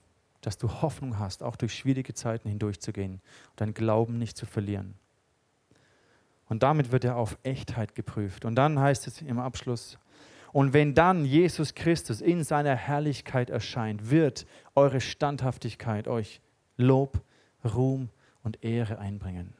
[0.45, 4.95] dass du Hoffnung hast, auch durch schwierige Zeiten hindurchzugehen und deinen Glauben nicht zu verlieren.
[6.49, 8.45] Und damit wird er auf Echtheit geprüft.
[8.45, 9.99] Und dann heißt es im Abschluss,
[10.53, 16.41] und wenn dann Jesus Christus in seiner Herrlichkeit erscheint, wird eure Standhaftigkeit euch
[16.77, 17.21] Lob,
[17.65, 18.09] Ruhm
[18.45, 19.53] und Ehre einbringen.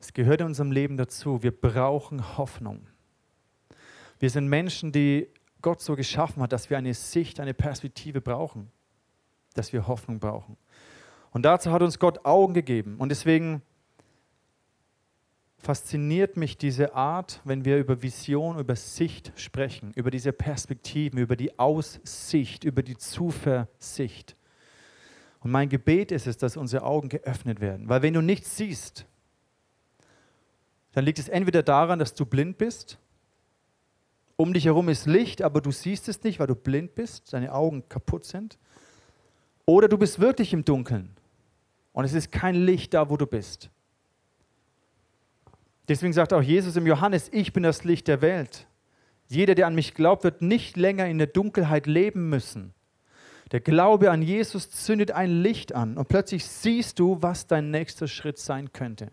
[0.00, 1.44] Es gehört in unserem Leben dazu.
[1.44, 2.88] Wir brauchen Hoffnung.
[4.18, 5.28] Wir sind Menschen, die
[5.62, 8.70] Gott so geschaffen hat, dass wir eine Sicht, eine Perspektive brauchen,
[9.54, 10.56] dass wir Hoffnung brauchen.
[11.36, 12.96] Und dazu hat uns Gott Augen gegeben.
[12.96, 13.60] Und deswegen
[15.58, 21.36] fasziniert mich diese Art, wenn wir über Vision, über Sicht sprechen, über diese Perspektiven, über
[21.36, 24.34] die Aussicht, über die Zuversicht.
[25.40, 27.86] Und mein Gebet ist es, dass unsere Augen geöffnet werden.
[27.86, 29.04] Weil wenn du nichts siehst,
[30.92, 32.98] dann liegt es entweder daran, dass du blind bist
[34.36, 37.52] um dich herum ist Licht, aber du siehst es nicht, weil du blind bist, deine
[37.52, 38.58] Augen kaputt sind.
[39.66, 41.15] Oder du bist wirklich im Dunkeln
[41.96, 43.70] und es ist kein Licht da, wo du bist.
[45.88, 48.66] Deswegen sagt auch Jesus im Johannes, ich bin das Licht der Welt.
[49.28, 52.74] Jeder, der an mich glaubt, wird nicht länger in der Dunkelheit leben müssen.
[53.50, 58.08] Der Glaube an Jesus zündet ein Licht an und plötzlich siehst du, was dein nächster
[58.08, 59.10] Schritt sein könnte.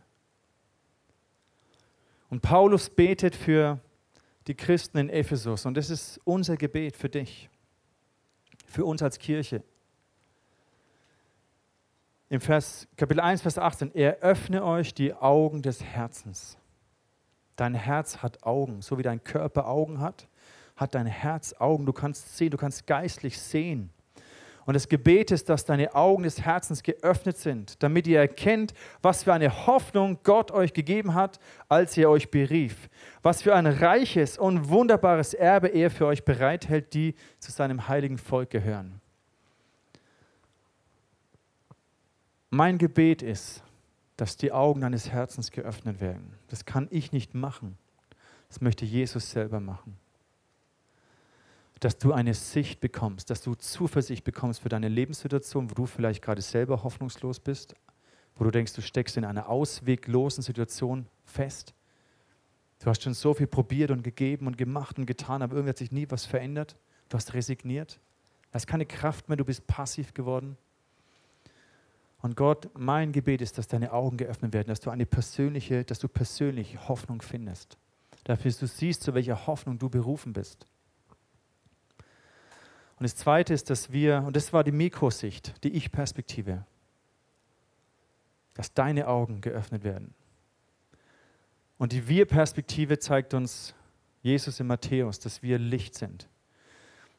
[2.30, 3.80] Und Paulus betet für
[4.48, 5.66] die Christen in Ephesus.
[5.66, 7.50] Und das ist unser Gebet für dich,
[8.68, 9.64] für uns als Kirche.
[12.34, 16.58] Im Vers, Kapitel 1, Vers 18, eröffne euch die Augen des Herzens.
[17.56, 20.28] Dein Herz hat Augen, so wie dein Körper Augen hat,
[20.76, 21.86] hat dein Herz Augen.
[21.86, 23.92] Du kannst sehen, du kannst geistlich sehen.
[24.66, 29.26] Und das Gebet ist, dass deine Augen des Herzens geöffnet sind, damit ihr erkennt, was
[29.26, 32.90] für eine Hoffnung Gott euch gegeben hat, als er euch berief.
[33.22, 38.18] Was für ein reiches und wunderbares Erbe er für euch bereithält, die zu seinem heiligen
[38.18, 39.03] Volk gehören.
[42.54, 43.64] Mein Gebet ist,
[44.16, 46.36] dass die Augen deines Herzens geöffnet werden.
[46.50, 47.80] Das kann ich nicht machen.
[48.48, 49.98] Das möchte Jesus selber machen
[51.84, 56.22] dass du eine Sicht bekommst, dass du Zuversicht bekommst für deine Lebenssituation, wo du vielleicht
[56.22, 57.76] gerade selber hoffnungslos bist,
[58.36, 61.74] wo du denkst, du steckst in einer ausweglosen Situation fest.
[62.80, 65.78] Du hast schon so viel probiert und gegeben und gemacht und getan, aber irgendwie hat
[65.78, 66.78] sich nie was verändert.
[67.10, 68.00] Du hast resigniert.
[68.52, 70.58] Du hast keine Kraft mehr, du bist passiv geworden.
[72.24, 76.00] Und Gott, mein Gebet ist, dass deine Augen geöffnet werden, dass du eine persönliche, dass
[76.00, 77.78] du persönlich Hoffnung findest.
[78.24, 80.66] Dafür, dass du siehst, zu welcher Hoffnung du berufen bist.
[82.98, 86.66] Und das Zweite ist, dass wir, und das war die Mikrosicht, die Ich-Perspektive,
[88.54, 90.14] dass deine Augen geöffnet werden.
[91.78, 93.76] Und die Wir-Perspektive zeigt uns
[94.22, 96.30] Jesus in Matthäus, dass wir Licht sind.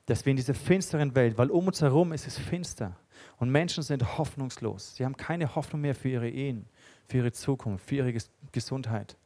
[0.07, 2.97] Dass wir in dieser finsteren Welt, weil um uns herum ist es finster
[3.39, 4.97] und Menschen sind hoffnungslos.
[4.97, 6.67] Sie haben keine Hoffnung mehr für ihre Ehen,
[7.07, 8.15] für ihre Zukunft, für ihre
[8.53, 9.17] Gesundheit.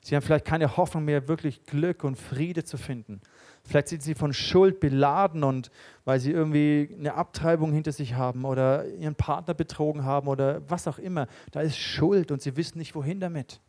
[0.00, 3.20] Sie haben vielleicht keine Hoffnung mehr, wirklich Glück und Friede zu finden.
[3.64, 5.70] Vielleicht sind sie von Schuld beladen und
[6.04, 10.88] weil sie irgendwie eine Abtreibung hinter sich haben oder ihren Partner betrogen haben oder was
[10.88, 11.26] auch immer.
[11.50, 13.60] Da ist Schuld und sie wissen nicht, wohin damit.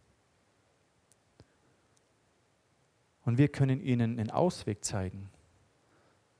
[3.26, 5.30] Und wir können ihnen einen Ausweg zeigen.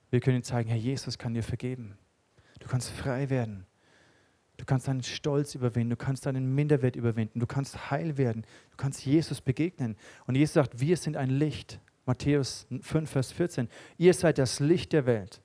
[0.10, 1.98] Wir können ihnen zeigen, Herr Jesus kann dir vergeben.
[2.60, 3.66] Du kannst frei werden.
[4.60, 8.42] Du kannst deinen Stolz überwinden, du kannst deinen Minderwert überwinden, du kannst heil werden,
[8.72, 9.96] du kannst Jesus begegnen.
[10.28, 11.80] Und Jesus sagt, wir sind ein Licht.
[12.06, 13.70] Matthäus 5, Vers 14.
[13.98, 15.42] Ihr seid das Licht der Welt,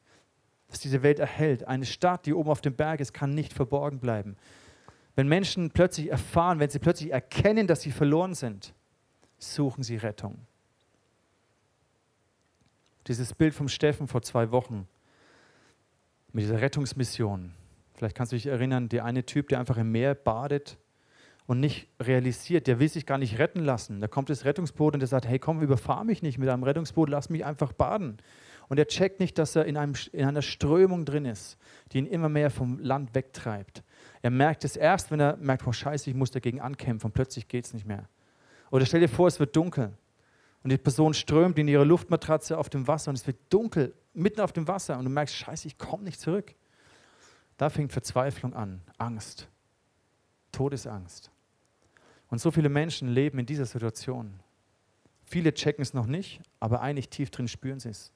[0.66, 1.68] das diese Welt erhält.
[1.68, 4.36] Eine Stadt, die oben auf dem Berg ist, kann nicht verborgen bleiben.
[5.14, 8.74] Wenn Menschen plötzlich erfahren, wenn sie plötzlich erkennen, dass sie verloren sind,
[9.38, 10.38] suchen sie Rettung.
[13.06, 14.88] Dieses Bild vom Steffen vor zwei Wochen
[16.34, 17.54] mit dieser Rettungsmission,
[17.94, 20.78] Vielleicht kannst du dich erinnern, der eine Typ, der einfach im Meer badet
[21.46, 24.00] und nicht realisiert, der will sich gar nicht retten lassen.
[24.00, 27.08] Da kommt das Rettungsboot und der sagt, hey komm, überfahr mich nicht mit einem Rettungsboot,
[27.08, 28.16] lass mich einfach baden.
[28.68, 31.58] Und er checkt nicht, dass er in, einem, in einer Strömung drin ist,
[31.92, 33.84] die ihn immer mehr vom Land wegtreibt.
[34.22, 37.46] Er merkt es erst, wenn er merkt, oh scheiße, ich muss dagegen ankämpfen und plötzlich
[37.46, 38.08] geht es nicht mehr.
[38.70, 39.92] Oder stell dir vor, es wird dunkel
[40.64, 44.40] und die Person strömt in ihre Luftmatratze auf dem Wasser und es wird dunkel, mitten
[44.40, 46.54] auf dem Wasser und du merkst, scheiße, ich komme nicht zurück.
[47.58, 49.46] Da fängt Verzweiflung an, Angst,
[50.52, 51.30] Todesangst.
[52.30, 54.40] Und so viele Menschen leben in dieser Situation.
[55.26, 58.10] Viele checken es noch nicht, aber eigentlich tief drin spüren sie es.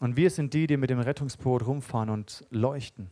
[0.00, 3.10] Und wir sind die, die mit dem Rettungsboot rumfahren und leuchten,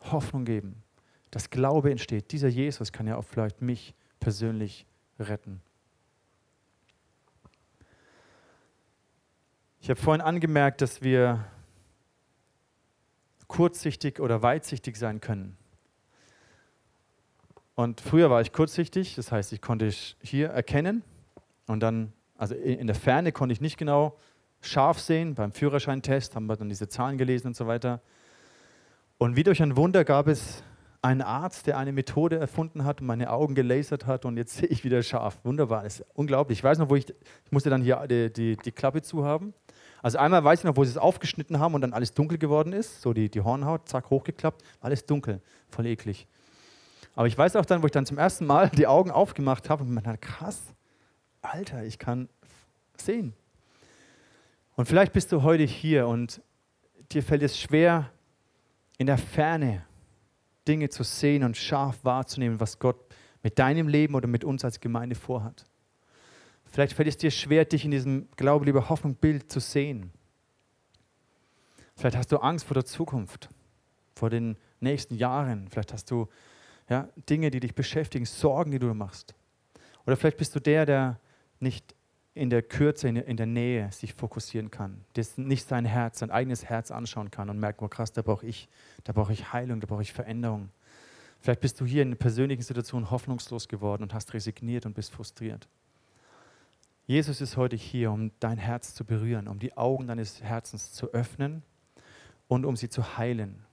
[0.00, 0.82] Hoffnung geben,
[1.30, 2.32] dass Glaube entsteht.
[2.32, 4.86] Dieser Jesus kann ja auch vielleicht mich persönlich
[5.20, 5.60] retten.
[9.88, 11.46] Ich habe vorhin angemerkt, dass wir
[13.46, 15.56] kurzsichtig oder weitsichtig sein können.
[17.74, 19.88] Und früher war ich kurzsichtig, das heißt, ich konnte
[20.20, 21.02] hier erkennen
[21.66, 24.18] und dann, also in der Ferne konnte ich nicht genau
[24.60, 25.34] scharf sehen.
[25.34, 28.02] Beim Führerscheintest haben wir dann diese Zahlen gelesen und so weiter.
[29.16, 30.62] Und wie durch ein Wunder gab es
[31.00, 34.84] einen Arzt, der eine Methode erfunden hat meine Augen gelasert hat und jetzt sehe ich
[34.84, 35.38] wieder scharf.
[35.44, 36.58] Wunderbar, das ist unglaublich.
[36.58, 39.54] Ich weiß noch, wo ich, ich musste dann hier die, die, die Klappe zu haben
[40.02, 42.72] also einmal weiß ich noch, wo sie es aufgeschnitten haben und dann alles dunkel geworden
[42.72, 46.26] ist, so die, die Hornhaut, zack, hochgeklappt, alles dunkel, voll eklig.
[47.14, 49.82] Aber ich weiß auch dann, wo ich dann zum ersten Mal die Augen aufgemacht habe
[49.82, 50.72] und man hat krass,
[51.42, 52.28] Alter, ich kann
[52.96, 53.34] sehen.
[54.76, 56.40] Und vielleicht bist du heute hier und
[57.10, 58.10] dir fällt es schwer,
[58.98, 59.84] in der Ferne
[60.68, 62.96] Dinge zu sehen und scharf wahrzunehmen, was Gott
[63.42, 65.64] mit deinem Leben oder mit uns als Gemeinde vorhat.
[66.70, 70.12] Vielleicht fällt es dir schwer, dich in diesem Glaube, Liebe, Hoffnung, Bild zu sehen.
[71.96, 73.48] Vielleicht hast du Angst vor der Zukunft,
[74.14, 75.68] vor den nächsten Jahren.
[75.68, 76.28] Vielleicht hast du
[76.88, 79.34] ja, Dinge, die dich beschäftigen, Sorgen, die du machst.
[80.06, 81.20] Oder vielleicht bist du der, der
[81.60, 81.94] nicht
[82.34, 86.64] in der Kürze, in der Nähe sich fokussieren kann, der nicht sein Herz, sein eigenes
[86.64, 88.68] Herz anschauen kann und merkt, oh krass, da brauche ich,
[89.02, 90.70] da brauche ich Heilung, da brauche ich Veränderung.
[91.40, 95.12] Vielleicht bist du hier in einer persönlichen Situation hoffnungslos geworden und hast resigniert und bist
[95.12, 95.68] frustriert.
[97.08, 101.10] Jesus ist heute hier, um dein Herz zu berühren, um die Augen deines Herzens zu
[101.14, 101.62] öffnen
[102.48, 103.64] und um sie zu heilen.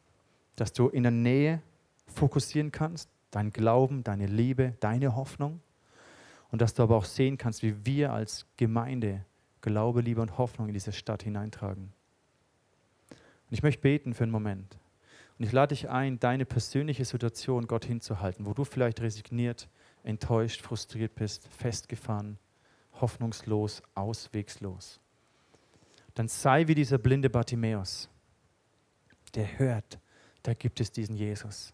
[0.56, 1.62] Dass du in der Nähe
[2.08, 5.60] fokussieren kannst, dein Glauben, deine Liebe, deine Hoffnung.
[6.50, 9.26] Und dass du aber auch sehen kannst, wie wir als Gemeinde
[9.60, 11.92] Glaube, Liebe und Hoffnung in diese Stadt hineintragen.
[13.10, 14.78] Und ich möchte beten für einen Moment.
[15.38, 19.68] Und ich lade dich ein, deine persönliche Situation Gott hinzuhalten, wo du vielleicht resigniert,
[20.04, 22.38] enttäuscht, frustriert bist, festgefahren
[23.02, 25.00] hoffnungslos, auswegslos.
[26.14, 28.10] Dann sei wie dieser blinde Bartimäus,
[29.34, 30.00] der hört,
[30.44, 31.74] da gibt es diesen Jesus.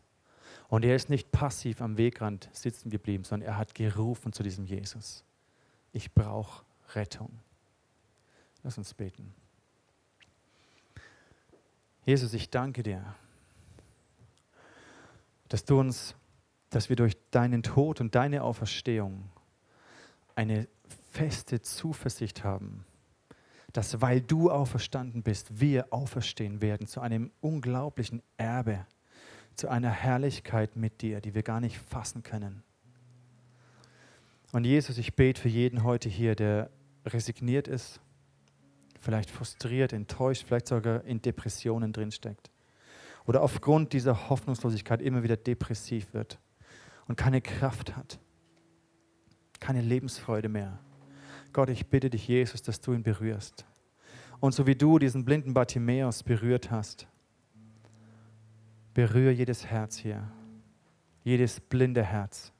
[0.68, 4.66] Und er ist nicht passiv am Wegrand sitzen geblieben, sondern er hat gerufen zu diesem
[4.66, 5.24] Jesus.
[5.92, 6.64] Ich brauche
[6.96, 7.40] Rettung.
[8.64, 9.34] Lass uns beten.
[12.06, 13.16] Jesus, ich danke dir,
[15.50, 16.16] dass du uns,
[16.70, 19.30] dass wir durch deinen Tod und deine Auferstehung
[20.36, 20.68] eine
[21.12, 22.86] feste Zuversicht haben,
[23.74, 28.86] dass weil du auferstanden bist, wir auferstehen werden zu einem unglaublichen Erbe,
[29.56, 32.64] zu einer Herrlichkeit mit dir, die wir gar nicht fassen können.
[34.54, 36.70] Und Jesus, ich bete für jeden heute hier, der
[37.06, 38.00] resigniert ist,
[39.00, 42.52] vielleicht frustriert, enttäuscht, vielleicht sogar in Depressionen drinsteckt
[43.26, 46.40] oder aufgrund dieser Hoffnungslosigkeit immer wieder depressiv wird
[47.08, 48.20] und keine Kraft hat,
[49.60, 50.80] keine Lebensfreude mehr.
[51.54, 53.66] Gott, ich bitte dich, Jesus, dass du ihn berührst.
[54.40, 57.08] Und so wie du diesen blinden Bartimäus berührt hast,
[58.94, 60.32] berühre jedes Herz hier,
[61.24, 62.52] jedes blinde Herz,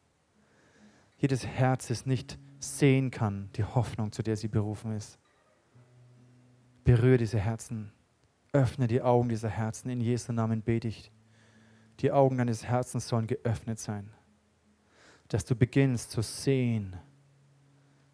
[1.18, 5.18] jedes Herz, das nicht sehen kann, die Hoffnung, zu der sie berufen ist.
[6.84, 7.92] Berühre diese Herzen,
[8.54, 11.12] öffne die Augen dieser Herzen, in Jesu Namen bete ich.
[12.00, 14.10] Die Augen deines Herzens sollen geöffnet sein,
[15.28, 16.96] dass du beginnst zu sehen,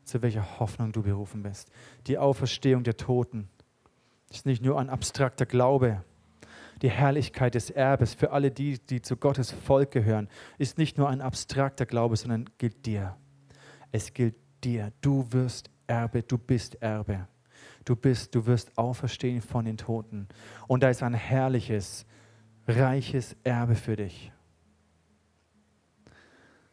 [0.07, 1.71] zu welcher Hoffnung du berufen bist.
[2.07, 3.49] Die Auferstehung der Toten
[4.29, 6.03] ist nicht nur ein abstrakter Glaube.
[6.81, 11.09] Die Herrlichkeit des Erbes für alle die, die zu Gottes Volk gehören, ist nicht nur
[11.09, 13.17] ein abstrakter Glaube, sondern gilt dir.
[13.91, 14.91] Es gilt dir.
[15.01, 17.27] Du wirst Erbe, du bist Erbe.
[17.83, 20.27] Du bist, du wirst auferstehen von den Toten.
[20.67, 22.05] Und da ist ein herrliches,
[22.67, 24.31] reiches Erbe für dich.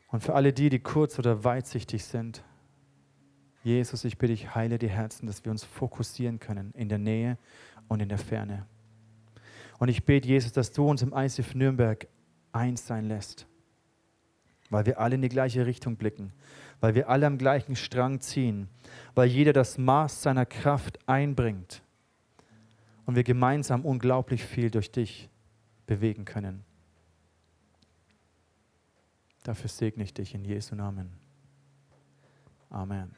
[0.09, 2.45] Und für alle die, die kurz oder weitsichtig sind,
[3.65, 7.39] Jesus, ich bitte dich, heile die Herzen, dass wir uns fokussieren können in der Nähe
[7.89, 8.67] und in der Ferne.
[9.79, 12.07] Und ich bete, Jesus, dass du uns im ICF Nürnberg
[12.53, 13.47] eins sein lässt,
[14.69, 16.31] weil wir alle in die gleiche Richtung blicken,
[16.81, 18.69] weil wir alle am gleichen Strang ziehen,
[19.15, 21.83] weil jeder das Maß seiner Kraft einbringt
[23.07, 25.31] und wir gemeinsam unglaublich viel durch dich
[25.87, 26.65] bewegen können.
[29.43, 31.11] Dafür segne ich dich in Jesu Namen.
[32.69, 33.15] Amen.